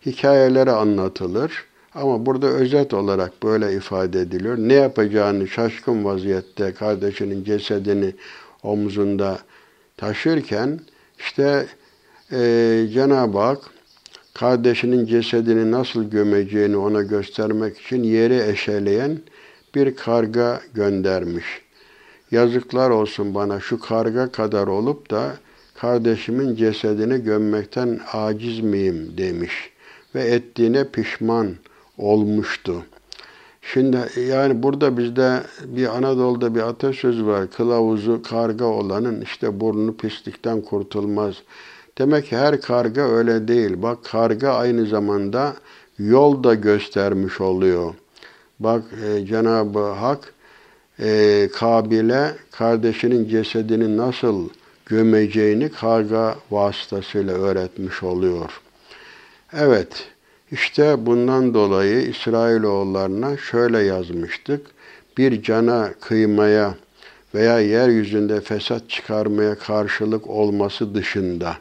[0.05, 1.65] hikayeleri anlatılır.
[1.95, 4.57] Ama burada özet olarak böyle ifade ediliyor.
[4.57, 8.13] Ne yapacağını şaşkın vaziyette kardeşinin cesedini
[8.63, 9.39] omzunda
[9.97, 10.79] taşırken
[11.19, 11.67] işte
[12.31, 12.37] e,
[12.93, 13.59] Cenab-ı Hak
[14.33, 19.17] kardeşinin cesedini nasıl gömeceğini ona göstermek için yeri eşeleyen
[19.75, 21.45] bir karga göndermiş.
[22.31, 25.37] Yazıklar olsun bana şu karga kadar olup da
[25.75, 29.69] kardeşimin cesedini gömmekten aciz miyim demiş
[30.15, 31.55] ve ettiğine pişman
[31.97, 32.83] olmuştu.
[33.61, 33.97] Şimdi
[34.29, 37.51] yani burada bizde bir Anadolu'da bir atasöz var.
[37.51, 41.35] Kılavuzu karga olanın işte burnu pislikten kurtulmaz.
[41.97, 43.81] Demek ki her karga öyle değil.
[43.81, 45.53] Bak karga aynı zamanda
[45.99, 47.93] yol da göstermiş oluyor.
[48.59, 50.33] Bak e, Cenab-ı Hak
[50.99, 54.49] e, Kabil'e kardeşinin cesedini nasıl
[54.85, 58.61] gömeceğini karga vasıtasıyla öğretmiş oluyor.
[59.53, 60.12] Evet,
[60.53, 64.67] işte bundan dolayı İsrailoğullarına şöyle yazmıştık.
[65.17, 66.75] Bir cana kıymaya
[67.35, 71.57] veya yeryüzünde fesat çıkarmaya karşılık olması dışında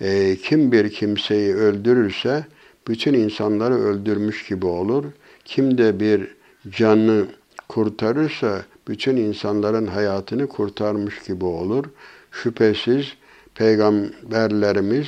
[0.00, 2.44] e, kim bir kimseyi öldürürse
[2.88, 5.04] bütün insanları öldürmüş gibi olur.
[5.44, 6.36] Kim de bir
[6.70, 7.24] canı
[7.68, 11.84] kurtarırsa bütün insanların hayatını kurtarmış gibi olur.
[12.30, 13.06] Şüphesiz
[13.54, 15.06] peygamberlerimiz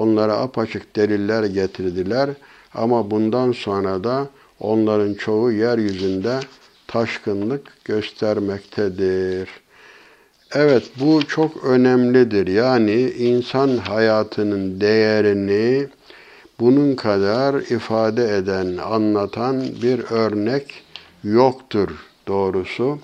[0.00, 2.30] onlara apaçık deliller getirdiler
[2.74, 4.28] ama bundan sonra da
[4.60, 6.40] onların çoğu yeryüzünde
[6.86, 9.48] taşkınlık göstermektedir.
[10.54, 12.46] Evet bu çok önemlidir.
[12.46, 15.88] Yani insan hayatının değerini
[16.60, 20.82] bunun kadar ifade eden, anlatan bir örnek
[21.24, 21.88] yoktur
[22.28, 22.98] doğrusu.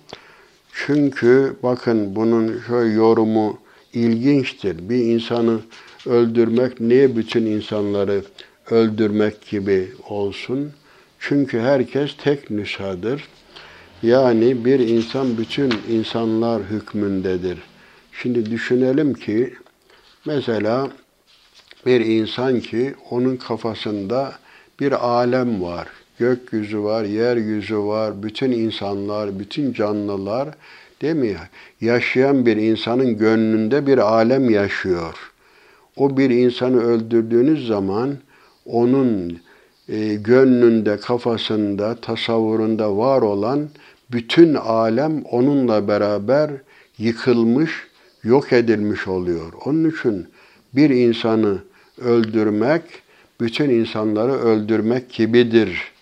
[0.72, 3.58] Çünkü bakın bunun şöyle yorumu
[3.92, 4.88] ilginçtir.
[4.88, 5.58] Bir insanı
[6.06, 8.22] öldürmek niye bütün insanları
[8.70, 10.72] öldürmek gibi olsun?
[11.20, 13.28] Çünkü herkes tek nüshadır.
[14.02, 17.58] Yani bir insan bütün insanlar hükmündedir.
[18.12, 19.54] Şimdi düşünelim ki
[20.26, 20.90] mesela
[21.86, 24.32] bir insan ki onun kafasında
[24.80, 25.88] bir alem var.
[26.18, 30.48] Gökyüzü var, yeryüzü var, bütün insanlar, bütün canlılar
[31.02, 31.36] değil mi?
[31.80, 35.32] Yaşayan bir insanın gönlünde bir alem yaşıyor.
[35.96, 38.16] O bir insanı öldürdüğünüz zaman
[38.66, 39.38] onun
[39.88, 43.68] e, gönlünde, kafasında, tasavvurunda var olan
[44.12, 46.50] bütün alem onunla beraber
[46.98, 47.70] yıkılmış,
[48.24, 49.52] yok edilmiş oluyor.
[49.64, 50.26] Onun için
[50.74, 51.58] bir insanı
[51.98, 52.82] öldürmek,
[53.40, 55.92] bütün insanları öldürmek gibidir.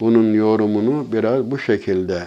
[0.00, 2.22] Bunun yorumunu biraz bu şekilde,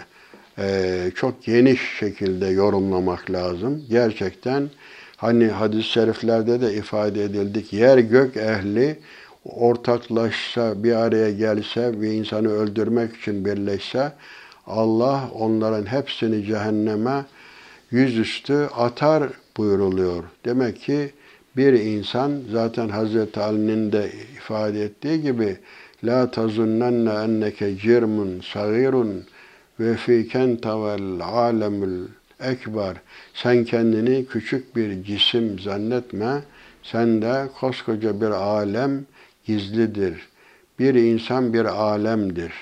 [0.59, 3.83] e, çok geniş şekilde yorumlamak lazım.
[3.89, 4.69] Gerçekten
[5.17, 7.73] hani hadis-i şeriflerde de ifade edildik.
[7.73, 8.99] Yer gök ehli
[9.45, 14.11] ortaklaşsa, bir araya gelse ve insanı öldürmek için birleşse,
[14.67, 17.25] Allah onların hepsini cehenneme
[17.91, 19.23] yüzüstü atar
[19.57, 20.23] buyuruluyor.
[20.45, 21.11] Demek ki
[21.57, 25.57] bir insan zaten Hazreti Ali'nin de ifade ettiği gibi
[26.03, 29.23] La tazunnenne enneke cirmun sagirun
[29.79, 32.07] ve fiken tavel alemül
[32.39, 32.95] ekber.
[33.33, 36.41] Sen kendini küçük bir cisim zannetme.
[36.83, 39.05] Sen de koskoca bir alem
[39.45, 40.27] gizlidir.
[40.79, 42.53] Bir insan bir alemdir.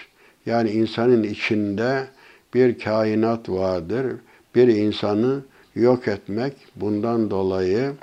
[0.45, 2.07] Yani insanın içinde
[2.53, 4.15] bir kainat vardır.
[4.55, 5.41] Bir insanı
[5.75, 7.93] yok etmek bundan dolayı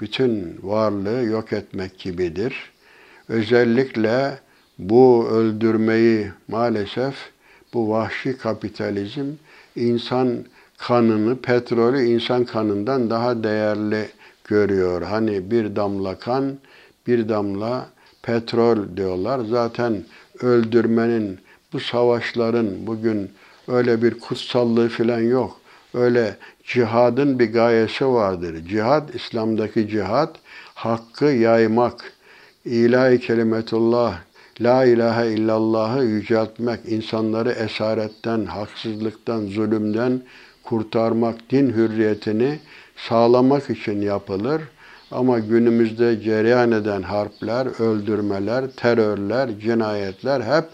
[0.00, 2.70] bütün varlığı yok etmek gibidir.
[3.28, 4.38] Özellikle
[4.78, 7.14] bu öldürmeyi maalesef
[7.74, 9.26] bu vahşi kapitalizm
[9.76, 10.44] insan
[10.78, 14.08] kanını, petrolü insan kanından daha değerli
[14.44, 15.02] görüyor.
[15.02, 16.58] Hani bir damla kan,
[17.06, 17.86] bir damla
[18.22, 19.40] petrol diyorlar.
[19.50, 20.04] Zaten
[20.40, 21.38] öldürmenin,
[21.72, 23.30] bu savaşların bugün
[23.68, 25.60] öyle bir kutsallığı falan yok.
[25.94, 28.64] Öyle cihadın bir gayesi vardır.
[28.68, 30.34] Cihad, İslam'daki cihad,
[30.74, 32.12] hakkı yaymak,
[32.64, 34.20] ilahi kelimetullah,
[34.60, 40.22] la ilahe illallah'ı yüceltmek, insanları esaretten, haksızlıktan, zulümden
[40.68, 42.58] kurtarmak, din hürriyetini
[42.96, 44.62] sağlamak için yapılır.
[45.10, 50.64] Ama günümüzde cereyan eden harpler, öldürmeler, terörler, cinayetler hep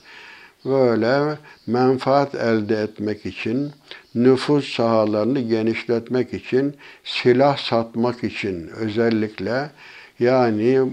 [0.65, 3.73] böyle menfaat elde etmek için,
[4.15, 9.71] nüfus sahalarını genişletmek için, silah satmak için özellikle
[10.19, 10.89] yani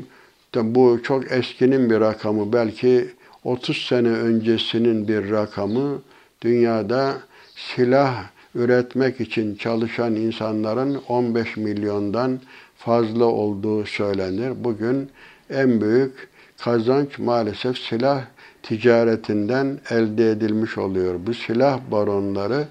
[0.56, 3.10] bu çok eskinin bir rakamı belki
[3.44, 6.02] 30 sene öncesinin bir rakamı
[6.42, 7.14] dünyada
[7.56, 8.24] silah
[8.56, 12.40] üretmek için çalışan insanların 15 milyondan
[12.78, 14.64] fazla olduğu söylenir.
[14.64, 15.10] Bugün
[15.50, 18.24] en büyük kazanç maalesef silah
[18.64, 21.16] ticaretinden elde edilmiş oluyor.
[21.26, 22.68] Bu silah baronları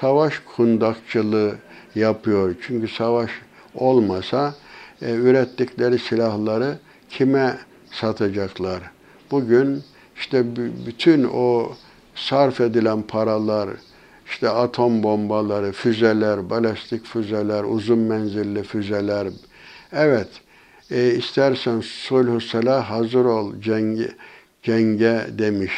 [0.00, 1.54] savaş kundakçılığı
[1.94, 2.54] yapıyor.
[2.66, 3.30] Çünkü savaş
[3.74, 4.54] olmasa
[5.02, 6.78] e, ürettikleri silahları
[7.10, 7.58] kime
[7.90, 8.80] satacaklar?
[9.30, 9.82] Bugün
[10.16, 10.44] işte
[10.86, 11.72] bütün o
[12.14, 13.70] sarf edilen paralar,
[14.30, 19.28] işte atom bombaları, füzeler, balistik füzeler, uzun menzilli füzeler.
[19.92, 20.28] Evet,
[20.90, 24.08] e, istersen sulh selah hazır ol cenge,
[24.62, 25.72] cenge demiş.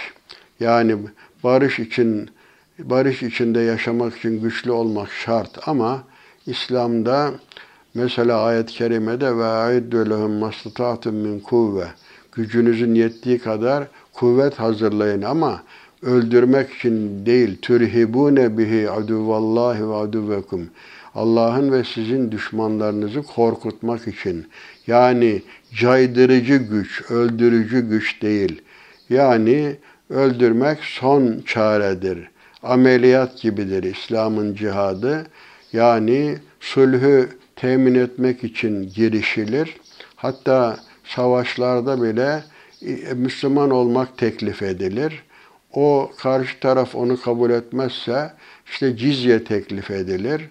[0.60, 0.96] Yani
[1.44, 2.30] barış için
[2.78, 6.02] barış içinde yaşamak için güçlü olmak şart ama
[6.46, 7.32] İslam'da
[7.94, 11.86] mesela ayet-i kerimede ve aiddu lehum mastata'tum min kuvve
[12.32, 15.62] gücünüzün yettiği kadar kuvvet hazırlayın ama
[16.02, 17.58] öldürmek için değil.
[17.62, 20.70] Türhibune bihi aduvallahi ve aduvekum.
[21.14, 24.46] Allah'ın ve sizin düşmanlarınızı korkutmak için.
[24.86, 25.42] Yani
[25.74, 28.62] caydırıcı güç, öldürücü güç değil.
[29.10, 29.76] Yani
[30.10, 32.30] öldürmek son çaredir.
[32.62, 35.26] Ameliyat gibidir İslam'ın cihadı.
[35.72, 39.76] Yani sulhü temin etmek için girişilir.
[40.16, 42.42] Hatta savaşlarda bile
[42.86, 45.22] e, Müslüman olmak teklif edilir
[45.74, 48.32] o karşı taraf onu kabul etmezse
[48.66, 50.48] işte cizye teklif edilir.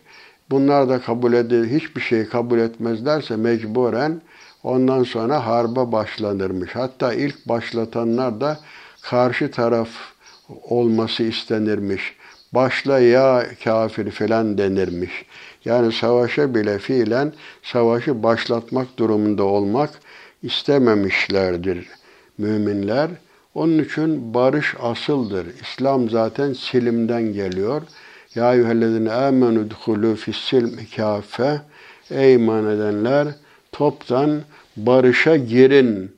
[0.49, 1.79] Bunlar da kabul edilir.
[1.81, 4.21] Hiçbir şeyi kabul etmezlerse mecburen
[4.63, 6.75] ondan sonra harba başlanırmış.
[6.75, 8.59] Hatta ilk başlatanlar da
[9.01, 9.89] karşı taraf
[10.63, 12.15] olması istenirmiş.
[12.53, 15.25] Başla ya kafir falan denirmiş.
[15.65, 19.89] Yani savaşa bile fiilen savaşı başlatmak durumunda olmak
[20.43, 21.87] istememişlerdir
[22.37, 23.09] müminler.
[23.59, 25.47] Onun için barış asıldır.
[25.61, 27.81] İslam zaten silimden geliyor.
[28.35, 31.61] Ya eyyühellezine amenu dhulu fissilm kâfe.
[32.11, 33.27] Ey iman edenler
[33.71, 34.41] toptan
[34.77, 36.11] barışa girin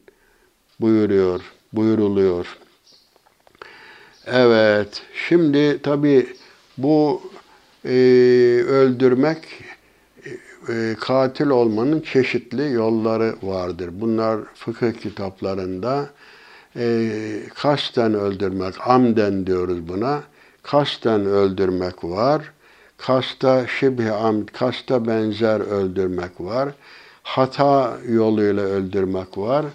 [0.81, 1.41] buyuruyor,
[1.73, 2.57] buyuruluyor.
[4.27, 6.27] Evet, şimdi tabi
[6.77, 7.21] bu
[7.85, 7.91] e,
[8.67, 9.37] öldürmek,
[10.69, 13.89] e, katil olmanın çeşitli yolları vardır.
[13.93, 16.09] Bunlar fıkıh kitaplarında
[16.75, 17.13] e,
[17.55, 20.23] kasten öldürmek, amden diyoruz buna.
[20.63, 22.51] Kasten öldürmek var.
[22.97, 26.69] Kasta şibhi amd, kasta benzer öldürmek var.
[27.23, 29.65] Hata yoluyla öldürmek var.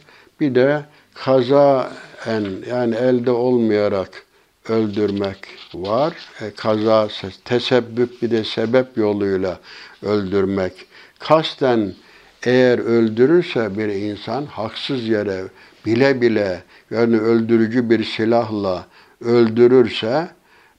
[0.40, 1.92] Bir de kaza
[2.26, 4.22] en yani elde olmayarak
[4.68, 5.38] öldürmek
[5.74, 6.14] var.
[6.40, 7.08] E, kaza,
[7.44, 9.60] tesebbüp bir de sebep yoluyla
[10.02, 10.72] öldürmek.
[11.18, 11.94] Kasten
[12.42, 15.44] eğer öldürürse bir insan haksız yere
[15.86, 18.86] bile bile yani öldürücü bir silahla
[19.20, 20.28] öldürürse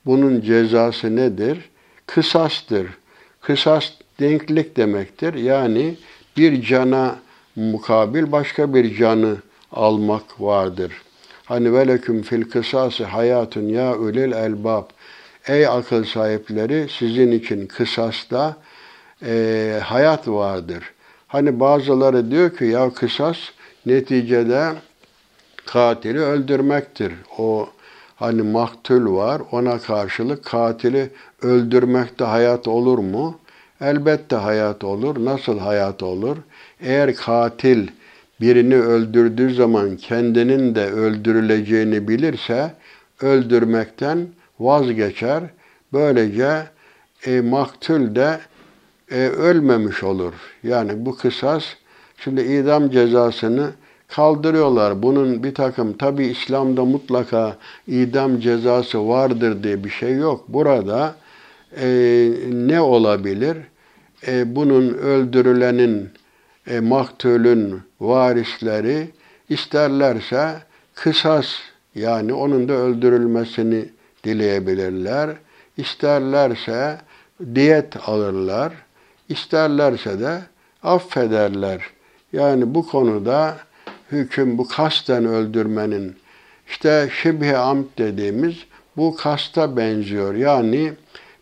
[0.06, 1.70] bunun cezası nedir?
[2.06, 2.88] Kısastır.
[3.42, 5.34] Kısas denklik demektir.
[5.34, 5.96] Yani
[6.38, 7.16] bir cana
[7.56, 9.36] mukabil başka bir canı
[9.72, 10.92] almak vardır.
[11.46, 14.84] Hani veleküm fil kısası hayatun ya ulil elbab.
[15.48, 18.58] Ey akıl sahipleri sizin için kısasta
[19.26, 20.84] e, hayat vardır.
[21.28, 23.38] Hani bazıları diyor ki ya kısas
[23.86, 24.74] neticede
[25.68, 27.14] katili öldürmektir.
[27.38, 27.70] O
[28.16, 31.10] hani maktul var ona karşılık katili
[31.42, 33.40] öldürmekte hayat olur mu?
[33.82, 35.26] Elbette hayat olur.
[35.26, 36.38] Nasıl hayat olur?
[36.80, 37.88] Eğer katil
[38.42, 42.74] birini öldürdüğü zaman kendinin de öldürüleceğini bilirse
[43.22, 44.28] öldürmekten
[44.60, 45.44] vazgeçer.
[45.94, 46.64] Böylece
[47.26, 48.40] e, maktul de
[49.12, 50.34] e, ölmemiş olur.
[50.64, 51.64] Yani bu kısas
[52.18, 53.70] şimdi idam cezasını
[54.08, 55.04] kaldırıyorlar.
[55.04, 60.46] Bunun bir takım tabi İslam'da mutlaka idam cezası vardır diye bir şey yok.
[60.48, 61.16] Burada
[61.82, 61.88] e,
[62.52, 63.58] ne olabilir?
[64.28, 66.10] E, bunun öldürülenin,
[66.68, 69.08] e, maktulün varisleri
[69.50, 70.54] isterlerse
[70.96, 71.48] kısas
[71.96, 73.86] yani onun da öldürülmesini
[74.24, 75.30] dileyebilirler.
[75.78, 76.98] İsterlerse
[77.56, 78.74] diyet alırlar.
[79.30, 80.42] İsterlerse de
[80.84, 81.82] affederler.
[82.34, 83.58] Yani bu konuda
[84.12, 86.16] hüküm bu kasten öldürmenin
[86.70, 88.56] işte şibhe amd dediğimiz
[88.98, 90.36] bu kasta benziyor.
[90.36, 90.94] Yani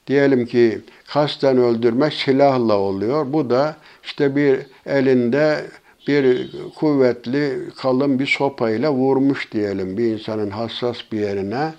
[0.08, 3.34] diyelim ki kasten öldürmek silahla oluyor.
[3.34, 5.66] Bu da işte bir elinde
[6.08, 11.74] bir kuvvetli kalın bir sopayla vurmuş diyelim bir insanın hassas bir yerine.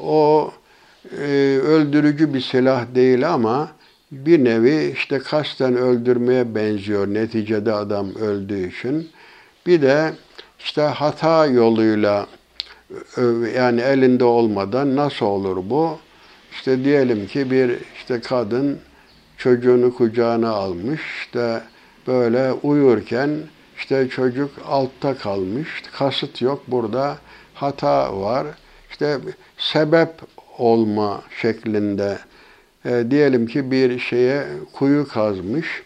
[0.00, 0.50] O
[1.18, 3.72] e, öldürücü bir silah değil ama
[4.12, 9.10] bir nevi işte kasten öldürmeye benziyor neticede adam öldüğü için.
[9.70, 10.12] Bir de
[10.58, 12.26] işte hata yoluyla
[13.56, 15.98] yani elinde olmadan nasıl olur bu?
[16.52, 18.78] İşte diyelim ki bir işte kadın
[19.38, 21.62] çocuğunu kucağına almış, işte
[22.06, 23.30] böyle uyurken
[23.76, 27.18] işte çocuk altta kalmış, kasıt yok burada
[27.54, 28.46] hata var.
[28.90, 29.18] İşte
[29.58, 30.10] sebep
[30.58, 32.18] olma şeklinde
[32.84, 35.82] e, diyelim ki bir şeye kuyu kazmış.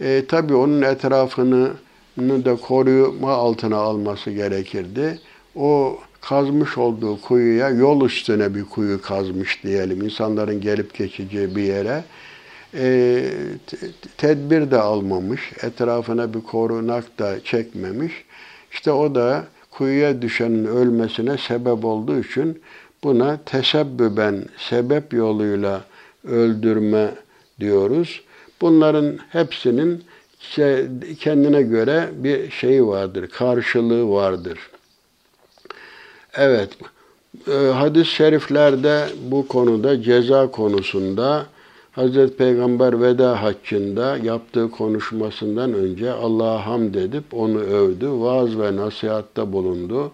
[0.00, 1.72] E, tabii onun etrafını
[2.18, 5.18] da koruma altına alması gerekirdi.
[5.54, 10.02] O kazmış olduğu kuyuya yol üstüne bir kuyu kazmış diyelim.
[10.02, 12.04] insanların gelip geçeceği bir yere.
[12.74, 13.24] E,
[14.16, 18.12] tedbir de almamış, etrafına bir korunak da çekmemiş.
[18.72, 22.62] İşte o da kuyuya düşenin ölmesine sebep olduğu için
[23.04, 25.84] buna tesebbüben, sebep yoluyla
[26.24, 27.10] öldürme
[27.60, 28.22] diyoruz.
[28.60, 30.04] Bunların hepsinin
[31.20, 34.58] kendine göre bir şeyi vardır, karşılığı vardır.
[36.34, 36.70] Evet,
[37.48, 41.46] e, hadis-i şeriflerde bu konuda ceza konusunda
[41.92, 49.52] Hazreti Peygamber veda haccında yaptığı konuşmasından önce Allah'a hamd edip onu övdü, vaaz ve nasihatta
[49.52, 50.12] bulundu.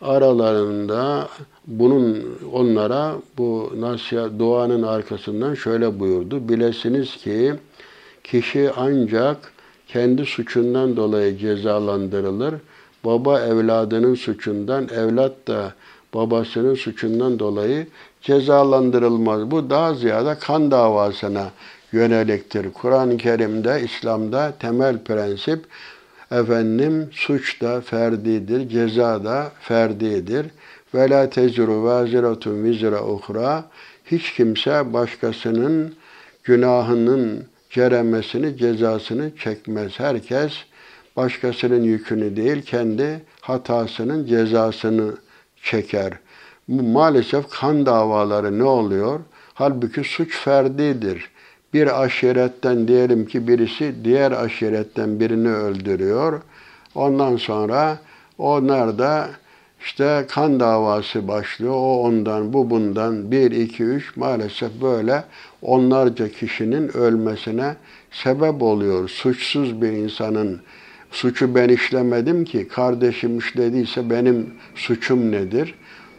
[0.00, 1.28] Aralarında
[1.66, 6.48] bunun onlara bu nasihat duanın arkasından şöyle buyurdu.
[6.48, 7.54] Bilesiniz ki
[8.24, 9.51] kişi ancak
[9.92, 12.54] kendi suçundan dolayı cezalandırılır.
[13.04, 15.72] Baba evladının suçundan, evlat da
[16.14, 17.86] babasının suçundan dolayı
[18.22, 19.50] cezalandırılmaz.
[19.50, 21.50] Bu daha ziyade kan davasına
[21.92, 22.72] yöneliktir.
[22.72, 25.64] Kur'an-ı Kerim'de, İslam'da temel prensip
[26.30, 30.46] efendim suç da ferdidir, ceza da ferdidir.
[30.94, 33.64] Ve la tezru vaziratun vizra uhra.
[34.04, 35.94] Hiç kimse başkasının
[36.44, 40.00] günahının ceremesini, cezasını çekmez.
[40.00, 40.52] Herkes
[41.16, 45.14] başkasının yükünü değil, kendi hatasının cezasını
[45.62, 46.12] çeker.
[46.68, 49.20] Maalesef kan davaları ne oluyor?
[49.54, 51.30] Halbuki suç ferdidir.
[51.74, 56.42] Bir aşiretten diyelim ki birisi diğer aşiretten birini öldürüyor.
[56.94, 57.98] Ondan sonra
[58.38, 59.28] onlar da
[59.84, 61.72] işte kan davası başlıyor.
[61.74, 65.24] O ondan, bu bundan, bir, iki, üç maalesef böyle
[65.62, 67.76] onlarca kişinin ölmesine
[68.10, 69.08] sebep oluyor.
[69.08, 70.60] Suçsuz bir insanın
[71.10, 75.74] suçu ben işlemedim ki, kardeşim işlediyse benim suçum nedir?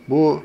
[0.10, 0.40] Bu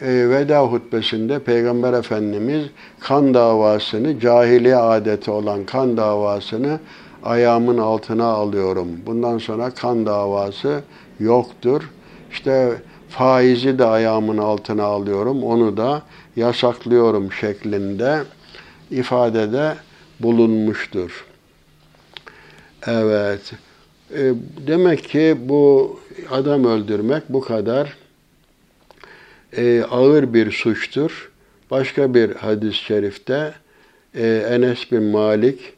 [0.00, 2.64] e, veda hutbesinde Peygamber Efendimiz
[3.00, 6.80] kan davasını, cahiliye adeti olan kan davasını
[7.22, 8.88] ayağımın altına alıyorum.
[9.06, 10.82] Bundan sonra kan davası
[11.20, 11.90] yoktur.
[12.32, 16.02] İşte faizi de ayağımın altına alıyorum, onu da
[16.36, 18.22] yasaklıyorum şeklinde
[18.90, 19.76] ifadede
[20.20, 21.24] bulunmuştur.
[22.86, 23.52] Evet.
[24.14, 24.32] E,
[24.66, 27.96] demek ki bu adam öldürmek bu kadar
[29.56, 31.30] e, ağır bir suçtur.
[31.70, 33.54] Başka bir hadis-i şerifte
[34.14, 35.72] e, Enes bin Malik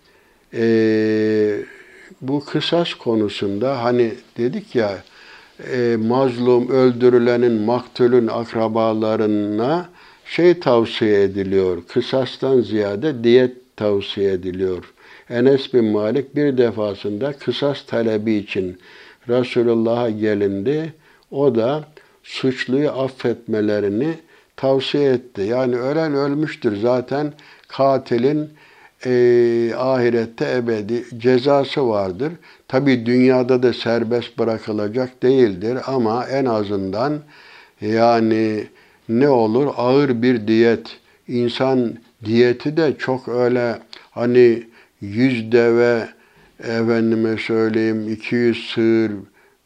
[2.20, 4.98] bu kısas konusunda hani dedik ya
[5.72, 9.88] e, mazlum, öldürülenin, maktulün akrabalarına
[10.24, 11.82] şey tavsiye ediliyor.
[11.88, 14.94] Kısastan ziyade diyet tavsiye ediliyor.
[15.30, 18.78] Enes bin Malik bir defasında kısas talebi için
[19.28, 20.92] Resulullah'a gelindi.
[21.30, 21.84] O da
[22.22, 24.14] suçluyu affetmelerini
[24.56, 25.42] tavsiye etti.
[25.42, 27.32] Yani ölen ölmüştür zaten
[27.68, 28.50] katilin
[29.06, 32.32] e, ahirette ebedi cezası vardır.
[32.68, 37.20] Tabi dünyada da serbest bırakılacak değildir ama en azından
[37.80, 38.64] yani
[39.08, 40.86] ne olur ağır bir diyet.
[41.28, 41.94] İnsan
[42.24, 43.78] diyeti de çok öyle
[44.10, 44.62] hani
[45.00, 46.08] yüz deve
[46.58, 49.12] efendime söyleyeyim 200 sığır,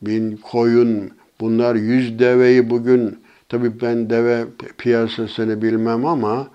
[0.03, 1.11] bin koyun
[1.41, 3.19] bunlar yüz deveyi bugün
[3.49, 4.45] tabii ben deve
[4.79, 6.49] piyasasını bilmem ama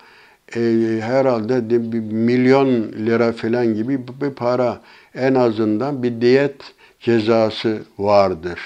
[0.55, 0.59] e,
[1.01, 4.81] herhalde de bir milyon lira falan gibi bir para
[5.15, 6.55] en azından bir diyet
[6.99, 8.59] cezası vardır.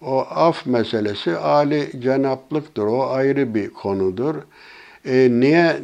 [0.00, 2.82] O af meselesi Ali cenaplıktır.
[2.82, 4.34] O ayrı bir konudur.
[5.04, 5.76] E, niye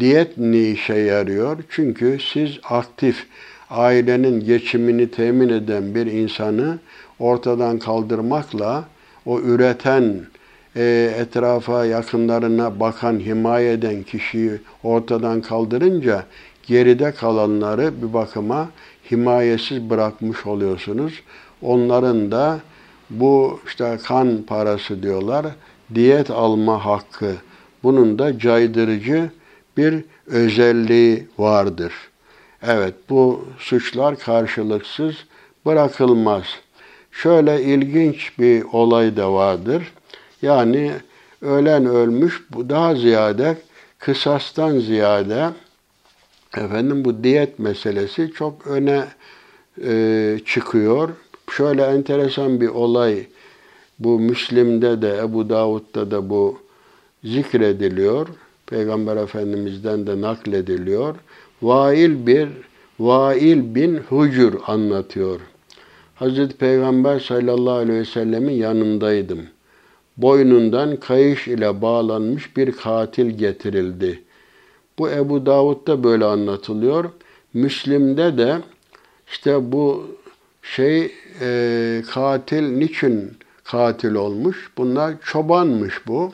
[0.00, 1.58] diyet ne işe yarıyor?
[1.70, 3.26] Çünkü siz aktif
[3.70, 6.78] ailenin geçimini temin eden bir insanı
[7.18, 8.84] ortadan kaldırmakla
[9.26, 10.20] o üreten
[10.76, 16.24] e, etrafa yakınlarına bakan, himaye eden kişiyi ortadan kaldırınca
[16.66, 18.70] geride kalanları bir bakıma
[19.10, 21.12] himayesiz bırakmış oluyorsunuz.
[21.62, 22.60] Onların da
[23.10, 25.46] bu işte kan parası diyorlar,
[25.94, 27.32] diyet alma hakkı.
[27.82, 29.30] Bunun da caydırıcı
[29.76, 31.92] bir özelliği vardır.
[32.62, 35.14] Evet bu suçlar karşılıksız
[35.66, 36.44] bırakılmaz.
[37.10, 39.92] Şöyle ilginç bir olay da vardır.
[40.42, 40.92] Yani
[41.42, 43.56] ölen ölmüş bu daha ziyade
[43.98, 45.50] kısastan ziyade
[46.56, 49.04] efendim bu diyet meselesi çok öne
[49.84, 51.08] e, çıkıyor.
[51.50, 53.26] Şöyle enteresan bir olay
[53.98, 56.58] bu Müslim'de de Ebu Davud'da da bu
[57.24, 58.28] zikrediliyor.
[58.66, 61.16] Peygamber Efendimiz'den de naklediliyor.
[61.62, 62.48] Vail bir
[63.00, 65.40] Vail bin Hucur anlatıyor.
[66.14, 69.40] Hazreti Peygamber sallallahu aleyhi ve sellemin yanındaydım.
[70.16, 74.22] Boynundan kayış ile bağlanmış bir katil getirildi.
[74.98, 77.10] Bu Ebu Davud'da böyle anlatılıyor.
[77.54, 78.58] Müslim'de de
[79.28, 80.06] işte bu
[80.62, 83.32] şey e, katil niçin
[83.64, 84.70] katil olmuş?
[84.78, 86.32] Bunlar çobanmış bu.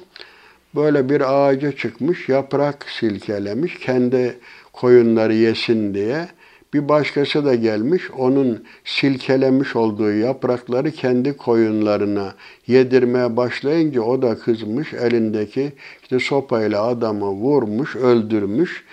[0.74, 4.38] Böyle bir ağaca çıkmış, yaprak silkelemiş, kendi
[4.72, 6.28] koyunları yesin diye.
[6.74, 12.34] Bir başkası da gelmiş, onun silkelemiş olduğu yaprakları kendi koyunlarına
[12.66, 18.84] yedirmeye başlayınca o da kızmış, elindeki işte sopayla adamı vurmuş, öldürmüş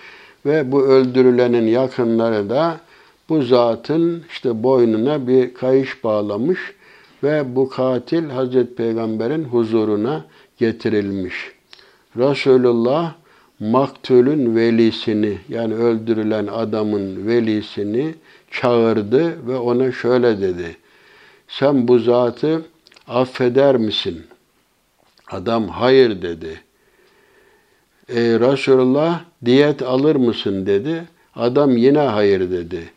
[0.46, 2.80] ve bu öldürülenin yakınları da
[3.28, 6.58] bu zatın işte boynuna bir kayış bağlamış
[7.22, 10.24] ve bu katil Hazreti Peygamber'in huzuruna
[10.58, 11.34] getirilmiş.
[12.16, 13.14] Resulullah
[13.60, 18.14] maktulün velisini yani öldürülen adamın velisini
[18.50, 20.76] çağırdı ve ona şöyle dedi.
[21.48, 22.62] Sen bu zatı
[23.08, 24.26] affeder misin?
[25.30, 26.60] Adam hayır dedi.
[28.08, 31.04] E, Resulullah diyet alır mısın dedi.
[31.36, 32.90] Adam yine hayır dedi.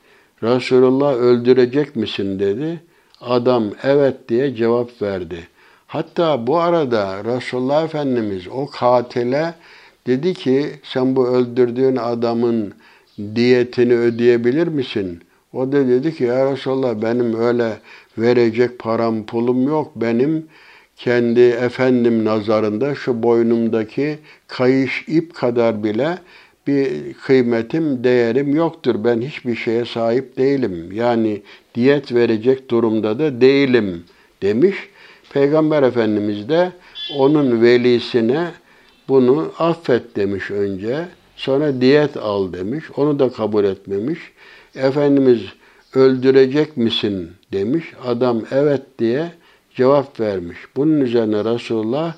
[0.43, 2.79] Resulullah öldürecek misin dedi.
[3.21, 5.47] Adam evet diye cevap verdi.
[5.87, 9.53] Hatta bu arada Resulullah Efendimiz o katile
[10.07, 12.73] Dedi ki sen bu öldürdüğün adamın
[13.35, 15.19] diyetini ödeyebilir misin?
[15.53, 17.77] O da dedi ki ya Resulallah benim öyle
[18.17, 19.91] verecek param pulum yok.
[19.95, 20.45] Benim
[20.95, 26.17] kendi efendim nazarında şu boynumdaki kayış ip kadar bile
[26.67, 28.95] bir kıymetim, değerim yoktur.
[29.03, 30.91] Ben hiçbir şeye sahip değilim.
[30.91, 31.41] Yani
[31.75, 34.03] diyet verecek durumda da değilim
[34.41, 34.75] demiş.
[35.33, 36.71] Peygamber Efendimiz de
[37.17, 38.47] onun velisine
[39.09, 41.07] bunu affet demiş önce.
[41.35, 42.85] Sonra diyet al demiş.
[42.97, 44.19] Onu da kabul etmemiş.
[44.75, 45.41] Efendimiz
[45.93, 47.93] öldürecek misin demiş.
[48.05, 49.31] Adam evet diye
[49.75, 50.57] cevap vermiş.
[50.75, 52.13] Bunun üzerine Resulullah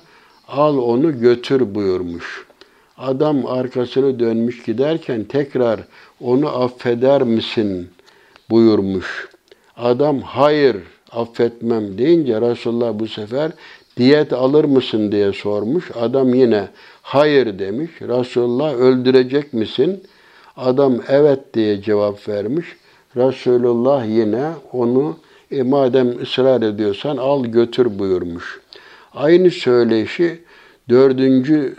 [0.48, 2.46] al onu götür buyurmuş.
[2.98, 5.80] Adam arkasını dönmüş giderken tekrar
[6.20, 7.88] onu affeder misin
[8.50, 9.28] buyurmuş.
[9.76, 10.76] Adam hayır
[11.12, 13.52] affetmem deyince Resulullah bu sefer
[13.96, 15.90] diyet alır mısın diye sormuş.
[16.00, 16.68] Adam yine
[17.02, 17.90] hayır demiş.
[18.02, 20.02] Resulullah öldürecek misin?
[20.56, 22.66] Adam evet diye cevap vermiş.
[23.16, 25.16] Resulullah yine onu
[25.50, 28.60] e, madem ısrar ediyorsan al götür buyurmuş.
[29.14, 30.40] Aynı söyleyişi
[30.88, 31.76] dördüncü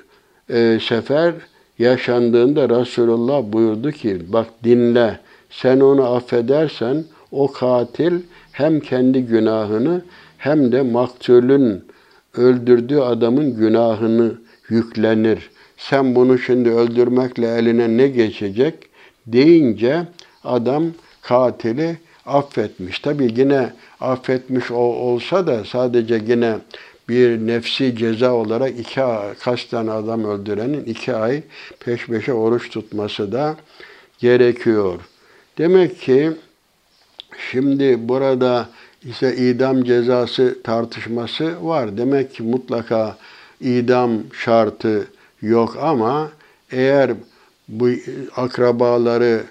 [0.50, 1.34] e, sefer
[1.80, 8.14] yaşandığında Resulullah buyurdu ki bak dinle sen onu affedersen o katil
[8.52, 10.02] hem kendi günahını
[10.38, 11.84] hem de maktulün
[12.38, 14.32] öldürdüğü adamın günahını
[14.70, 15.50] yüklenir.
[15.78, 18.74] Sen bunu şimdi öldürmekle eline ne geçecek
[19.28, 20.08] deyince
[20.44, 20.84] adam
[21.22, 23.00] katili affetmiş.
[23.00, 26.58] Tabi yine affetmiş olsa da sadece yine
[27.10, 31.42] bir nefsi ceza olarak iki tane adam öldürenin iki ay
[31.80, 33.56] peş peşe oruç tutması da
[34.20, 35.00] gerekiyor.
[35.58, 36.32] Demek ki
[37.52, 38.70] şimdi burada
[39.06, 41.98] ise idam cezası tartışması var.
[41.98, 43.18] Demek ki mutlaka
[43.62, 45.08] idam şartı
[45.42, 46.30] yok ama
[46.72, 47.12] eğer
[47.68, 47.90] bu
[48.36, 49.44] akrabaları,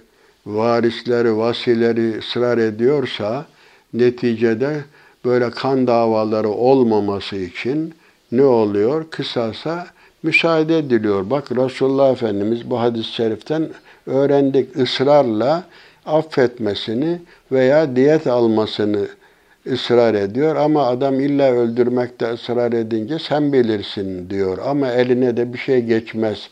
[0.46, 3.46] varisleri, vasileri ısrar ediyorsa
[3.94, 4.84] neticede
[5.24, 7.94] böyle kan davaları olmaması için
[8.32, 9.11] ne oluyor?
[9.11, 9.86] Kısasa
[10.22, 11.30] müsaade ediliyor.
[11.30, 13.68] Bak Resulullah Efendimiz bu hadis-i şeriften
[14.07, 15.64] öğrendik ısrarla
[16.07, 17.20] affetmesini
[17.53, 19.09] veya diyet almasını
[19.67, 25.59] ısrar ediyor ama adam illa öldürmekte ısrar edince sen bilirsin diyor ama eline de bir
[25.59, 26.51] şey geçmez.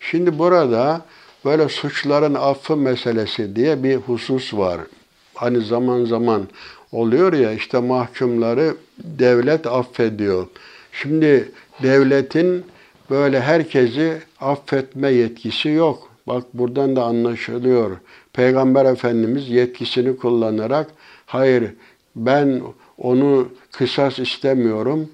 [0.00, 1.00] Şimdi burada
[1.44, 4.80] böyle suçların affı meselesi diye bir husus var.
[5.34, 6.48] Hani zaman zaman
[6.92, 10.46] oluyor ya işte mahkumları devlet affediyor.
[10.92, 11.52] Şimdi
[11.82, 12.64] devletin
[13.10, 16.10] böyle herkesi affetme yetkisi yok.
[16.26, 17.96] Bak buradan da anlaşılıyor.
[18.32, 20.86] Peygamber Efendimiz yetkisini kullanarak
[21.26, 21.70] hayır
[22.16, 22.62] ben
[22.98, 25.10] onu kısas istemiyorum,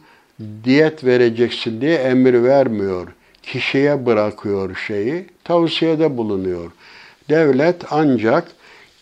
[0.65, 3.09] diyet vereceksin diye emir vermiyor.
[3.43, 6.71] Kişiye bırakıyor şeyi, tavsiyede bulunuyor.
[7.29, 8.49] Devlet ancak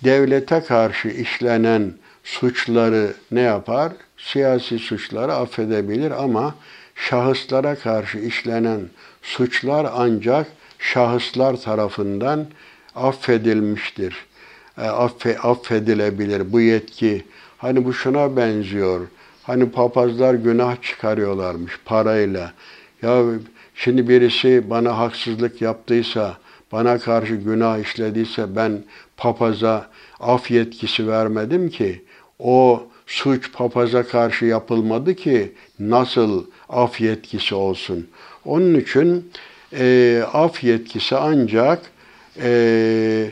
[0.05, 1.92] devlete karşı işlenen
[2.24, 3.92] suçları ne yapar?
[4.18, 6.55] Siyasi suçları affedebilir ama
[6.94, 8.80] şahıslara karşı işlenen
[9.22, 10.46] suçlar ancak
[10.78, 12.46] şahıslar tarafından
[12.94, 14.26] affedilmiştir.
[14.78, 17.24] E, affe, affedilebilir bu yetki.
[17.61, 19.06] Hani bu şuna benziyor.
[19.42, 22.52] Hani papazlar günah çıkarıyorlarmış parayla.
[23.02, 23.24] Ya
[23.74, 26.36] şimdi birisi bana haksızlık yaptıysa,
[26.72, 28.84] bana karşı günah işlediyse ben
[29.16, 29.90] papaza
[30.20, 32.04] af yetkisi vermedim ki.
[32.38, 38.08] O suç papaza karşı yapılmadı ki nasıl af yetkisi olsun.
[38.44, 39.30] Onun için
[39.72, 41.82] e, af yetkisi ancak
[42.42, 43.30] e,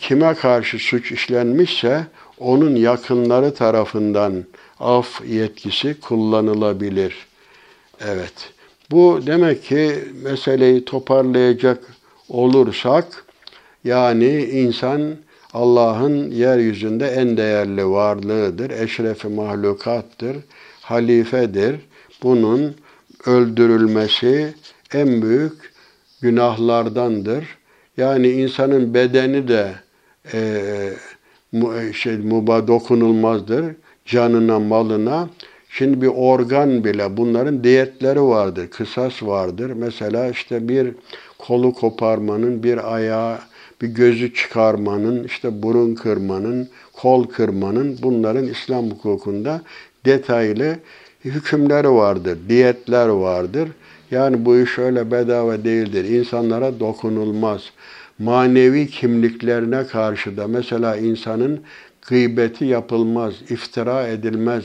[0.00, 2.06] kime karşı suç işlenmişse
[2.38, 4.44] onun yakınları tarafından
[4.80, 7.26] af yetkisi kullanılabilir.
[8.00, 8.52] Evet.
[8.90, 11.78] Bu demek ki meseleyi toparlayacak
[12.28, 13.24] olursak
[13.84, 15.16] yani insan
[15.54, 20.36] Allah'ın yeryüzünde en değerli varlığıdır, eşrefi mahlukattır,
[20.80, 21.76] halifedir.
[22.22, 22.74] Bunun
[23.26, 24.54] öldürülmesi
[24.92, 25.72] en büyük
[26.20, 27.44] günahlardandır.
[27.96, 29.74] Yani insanın bedeni de
[30.32, 30.40] e,
[31.92, 33.64] şey muba dokunulmazdır.
[34.04, 35.28] Canına, malına.
[35.70, 39.72] Şimdi bir organ bile bunların diyetleri vardır, kısas vardır.
[39.76, 40.94] Mesela işte bir
[41.38, 43.38] kolu koparmanın, bir ayağı,
[43.82, 49.62] bir gözü çıkarmanın, işte burun kırmanın, kol kırmanın bunların İslam hukukunda
[50.04, 50.76] detaylı
[51.24, 53.68] hükümleri vardır, diyetler vardır.
[54.10, 56.04] Yani bu iş öyle bedava değildir.
[56.04, 57.62] İnsanlara dokunulmaz.
[58.18, 61.60] Manevi kimliklerine karşı da mesela insanın
[62.08, 64.64] gıybeti yapılmaz, iftira edilmez.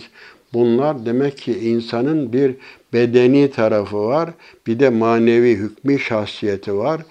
[0.54, 2.56] Bunlar demek ki insanın bir
[2.93, 4.30] bedeni tarafı var,
[4.68, 7.02] bir de manevi hükmü şahsiyeti var.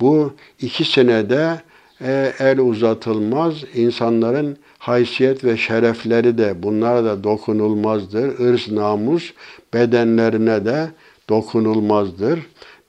[0.00, 1.60] Bu ikisine de
[2.00, 3.54] e, el uzatılmaz.
[3.74, 8.38] İnsanların haysiyet ve şerefleri de bunlara da dokunulmazdır.
[8.38, 9.32] Irz, namus
[9.74, 10.88] bedenlerine de
[11.28, 12.40] dokunulmazdır.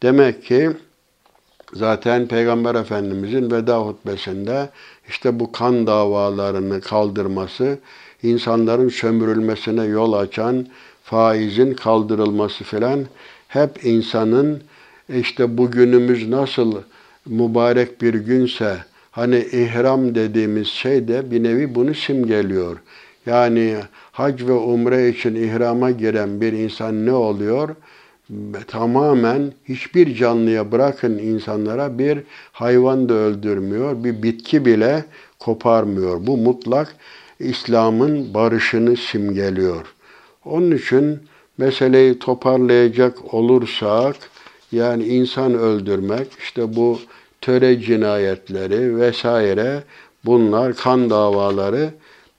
[0.03, 0.69] Demek ki
[1.75, 4.69] zaten Peygamber Efendimizin veda hutbesinde
[5.09, 7.77] işte bu kan davalarını kaldırması,
[8.23, 10.67] insanların sömürülmesine yol açan
[11.03, 13.05] faizin kaldırılması filan
[13.47, 14.61] hep insanın
[15.09, 16.75] işte bugünümüz nasıl
[17.25, 18.77] mübarek bir günse
[19.11, 22.77] hani ihram dediğimiz şey de bir nevi bunu simgeliyor.
[23.25, 23.75] Yani
[24.11, 27.75] hac ve umre için ihrama giren bir insan ne oluyor?
[28.67, 32.19] Tamamen hiçbir canlıya bırakın insanlara bir
[32.51, 35.05] hayvan da öldürmüyor, bir bitki bile
[35.39, 36.27] koparmıyor.
[36.27, 36.95] Bu mutlak
[37.39, 39.85] İslam'ın barışını simgeliyor.
[40.45, 41.19] Onun için
[41.57, 44.15] meseleyi toparlayacak olursak,
[44.71, 46.99] yani insan öldürmek, işte bu
[47.41, 49.83] töre cinayetleri vesaire
[50.25, 51.89] bunlar kan davaları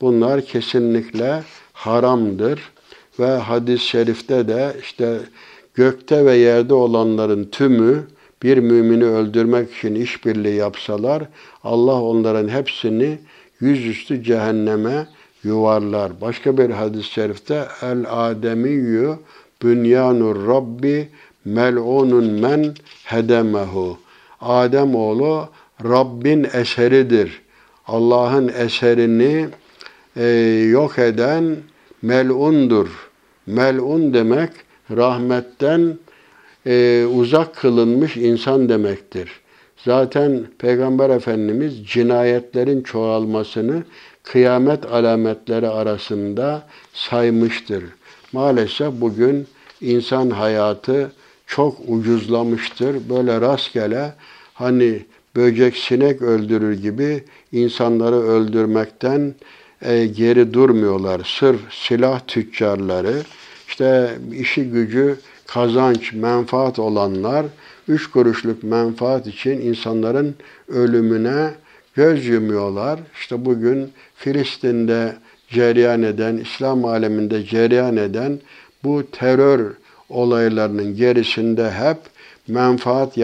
[0.01, 2.61] bunlar kesinlikle haramdır
[3.21, 5.19] ve hadis-i şerifte de işte
[5.77, 8.05] gökte ve yerde olanların tümü
[8.43, 11.23] bir mümini öldürmek için işbirliği yapsalar
[11.65, 13.19] Allah onların hepsini
[13.61, 15.07] yüzüstü cehenneme
[15.45, 16.21] yuvarlar.
[16.21, 19.15] Başka bir hadis-i şerifte el ademiyyü
[19.63, 21.09] bünyanur rabbi
[21.45, 22.75] mel'unun men
[23.05, 23.99] hedemehu.
[24.41, 25.49] Adem oğlu
[25.85, 27.43] Rabbin eseridir.
[27.87, 29.49] Allah'ın eserini
[30.17, 30.27] e,
[30.71, 31.57] yok eden
[32.03, 32.89] melundur.
[33.47, 34.51] Melun demek
[34.91, 35.99] rahmetten
[36.67, 39.31] e, uzak kılınmış insan demektir.
[39.85, 43.83] Zaten Peygamber Efendimiz cinayetlerin çoğalmasını
[44.23, 47.85] kıyamet alametleri arasında saymıştır.
[48.33, 49.47] Maalesef bugün
[49.81, 51.13] insan hayatı
[51.47, 53.09] çok ucuzlamıştır.
[53.11, 54.13] Böyle rastgele
[54.55, 55.03] hani
[55.37, 59.35] böcek sinek öldürür gibi insanları öldürmekten
[59.83, 61.21] e, geri durmuyorlar.
[61.39, 63.23] Sırf silah tüccarları,
[63.77, 65.17] işte işi gücü
[65.47, 67.47] kazanç, menfaat olanlar
[67.89, 70.35] üç kuruşluk menfaat için insanların
[70.69, 71.51] ölümüne
[71.95, 73.01] göz yumuyorlar.
[73.21, 75.17] İşte bugün Filistin'de
[75.49, 78.39] cereyan eden, İslam aleminde cereyan eden
[78.85, 79.73] bu terör
[80.09, 81.99] olaylarının gerisinde hep
[82.49, 83.17] menfaat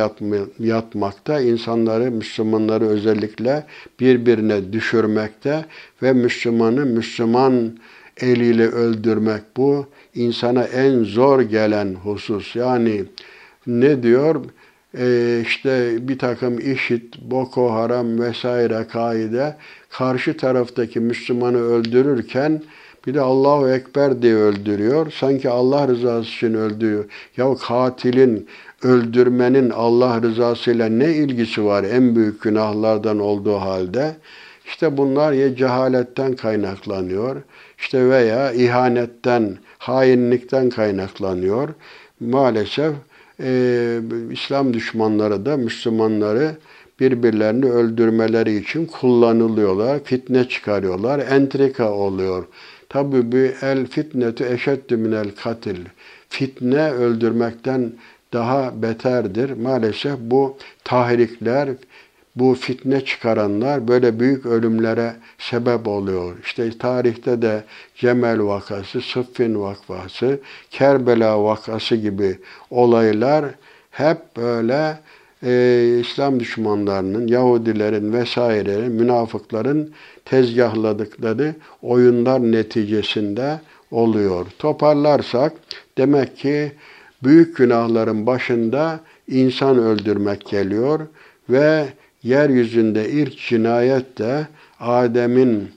[0.59, 3.66] yatmakta, insanları, Müslümanları özellikle
[4.00, 5.64] birbirine düşürmekte
[6.03, 7.72] ve Müslümanı Müslüman
[8.21, 12.57] eliyle öldürmek bu insana en zor gelen husus.
[12.57, 13.05] Yani
[13.67, 14.45] ne diyor?
[14.99, 19.57] Ee, işte bir takım işit, Boko Haram vesaire kaide
[19.91, 22.63] karşı taraftaki Müslümanı öldürürken
[23.07, 25.13] bir de Allahu Ekber diye öldürüyor.
[25.21, 27.05] Sanki Allah rızası için öldürüyor.
[27.37, 28.49] Ya katilin,
[28.83, 34.17] öldürmenin Allah rızasıyla ne ilgisi var en büyük günahlardan olduğu halde?
[34.67, 37.43] İşte bunlar ya cehaletten kaynaklanıyor,
[37.83, 41.68] işte veya ihanetten, hainlikten kaynaklanıyor.
[42.20, 42.93] Maalesef
[43.41, 46.57] e, İslam düşmanları da Müslümanları
[47.01, 52.45] birbirlerini öldürmeleri için kullanılıyorlar, fitne çıkarıyorlar, entrika oluyor.
[52.89, 55.76] Tabi bu el fitnetu eşeddü minel katil.
[56.28, 57.93] Fitne öldürmekten
[58.33, 59.51] daha beterdir.
[59.51, 61.68] Maalesef bu tahrikler,
[62.37, 66.37] bu fitne çıkaranlar böyle büyük ölümlere sebep oluyor.
[66.45, 67.64] İşte tarihte de
[67.95, 72.39] Cemel vakası, Sıffin vakası, Kerbela vakası gibi
[72.70, 73.45] olaylar
[73.91, 74.99] hep böyle
[75.43, 79.93] e, İslam düşmanlarının, Yahudilerin vesairelerin, münafıkların
[80.24, 83.61] tezgahladıkları oyunlar neticesinde
[83.91, 84.47] oluyor.
[84.59, 85.53] Toparlarsak
[85.99, 86.72] demek ki
[87.22, 91.01] büyük günahların başında insan öldürmek geliyor
[91.51, 91.87] ve
[92.23, 94.47] yeryüzünde ilk cinayet de
[94.81, 95.70] Adem'in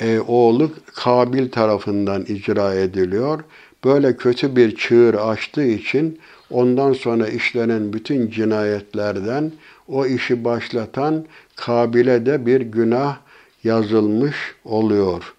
[0.00, 3.40] e, oğlu Kabil tarafından icra ediliyor.
[3.84, 6.18] Böyle kötü bir çığır açtığı için
[6.50, 9.52] ondan sonra işlenen bütün cinayetlerden
[9.88, 11.24] o işi başlatan
[11.56, 13.16] Kabil'e de bir günah
[13.64, 15.34] yazılmış oluyor.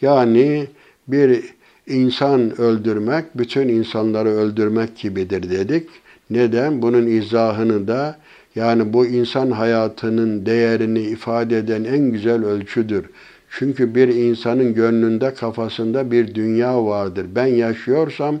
[0.00, 0.66] Yani
[1.08, 1.44] bir
[1.86, 5.88] insan öldürmek bütün insanları öldürmek gibidir dedik.
[6.30, 6.82] Neden?
[6.82, 8.18] Bunun izahını da
[8.58, 13.04] yani bu insan hayatının değerini ifade eden en güzel ölçüdür.
[13.50, 17.26] Çünkü bir insanın gönlünde, kafasında bir dünya vardır.
[17.34, 18.38] Ben yaşıyorsam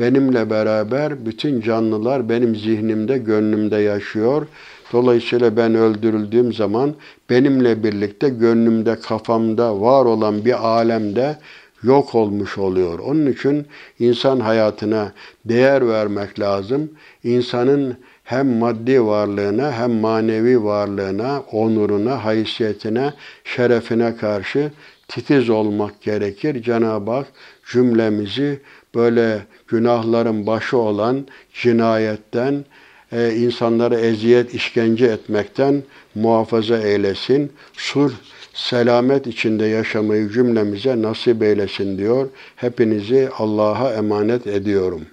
[0.00, 4.46] benimle beraber bütün canlılar benim zihnimde, gönlümde yaşıyor.
[4.92, 6.94] Dolayısıyla ben öldürüldüğüm zaman
[7.30, 11.36] benimle birlikte gönlümde, kafamda var olan bir alemde
[11.82, 12.98] yok olmuş oluyor.
[12.98, 13.66] Onun için
[13.98, 15.12] insan hayatına
[15.44, 16.90] değer vermek lazım.
[17.24, 23.12] İnsanın hem maddi varlığına hem manevi varlığına, onuruna, haysiyetine,
[23.44, 24.70] şerefine karşı
[25.08, 26.62] titiz olmak gerekir.
[26.62, 27.26] Cenab-ı Hak
[27.72, 28.60] cümlemizi
[28.94, 32.64] böyle günahların başı olan cinayetten,
[33.12, 35.82] e, insanları eziyet, işkence etmekten
[36.14, 37.52] muhafaza eylesin.
[37.72, 38.12] Sur,
[38.54, 42.28] selamet içinde yaşamayı cümlemize nasip eylesin diyor.
[42.56, 45.06] Hepinizi Allah'a emanet ediyorum.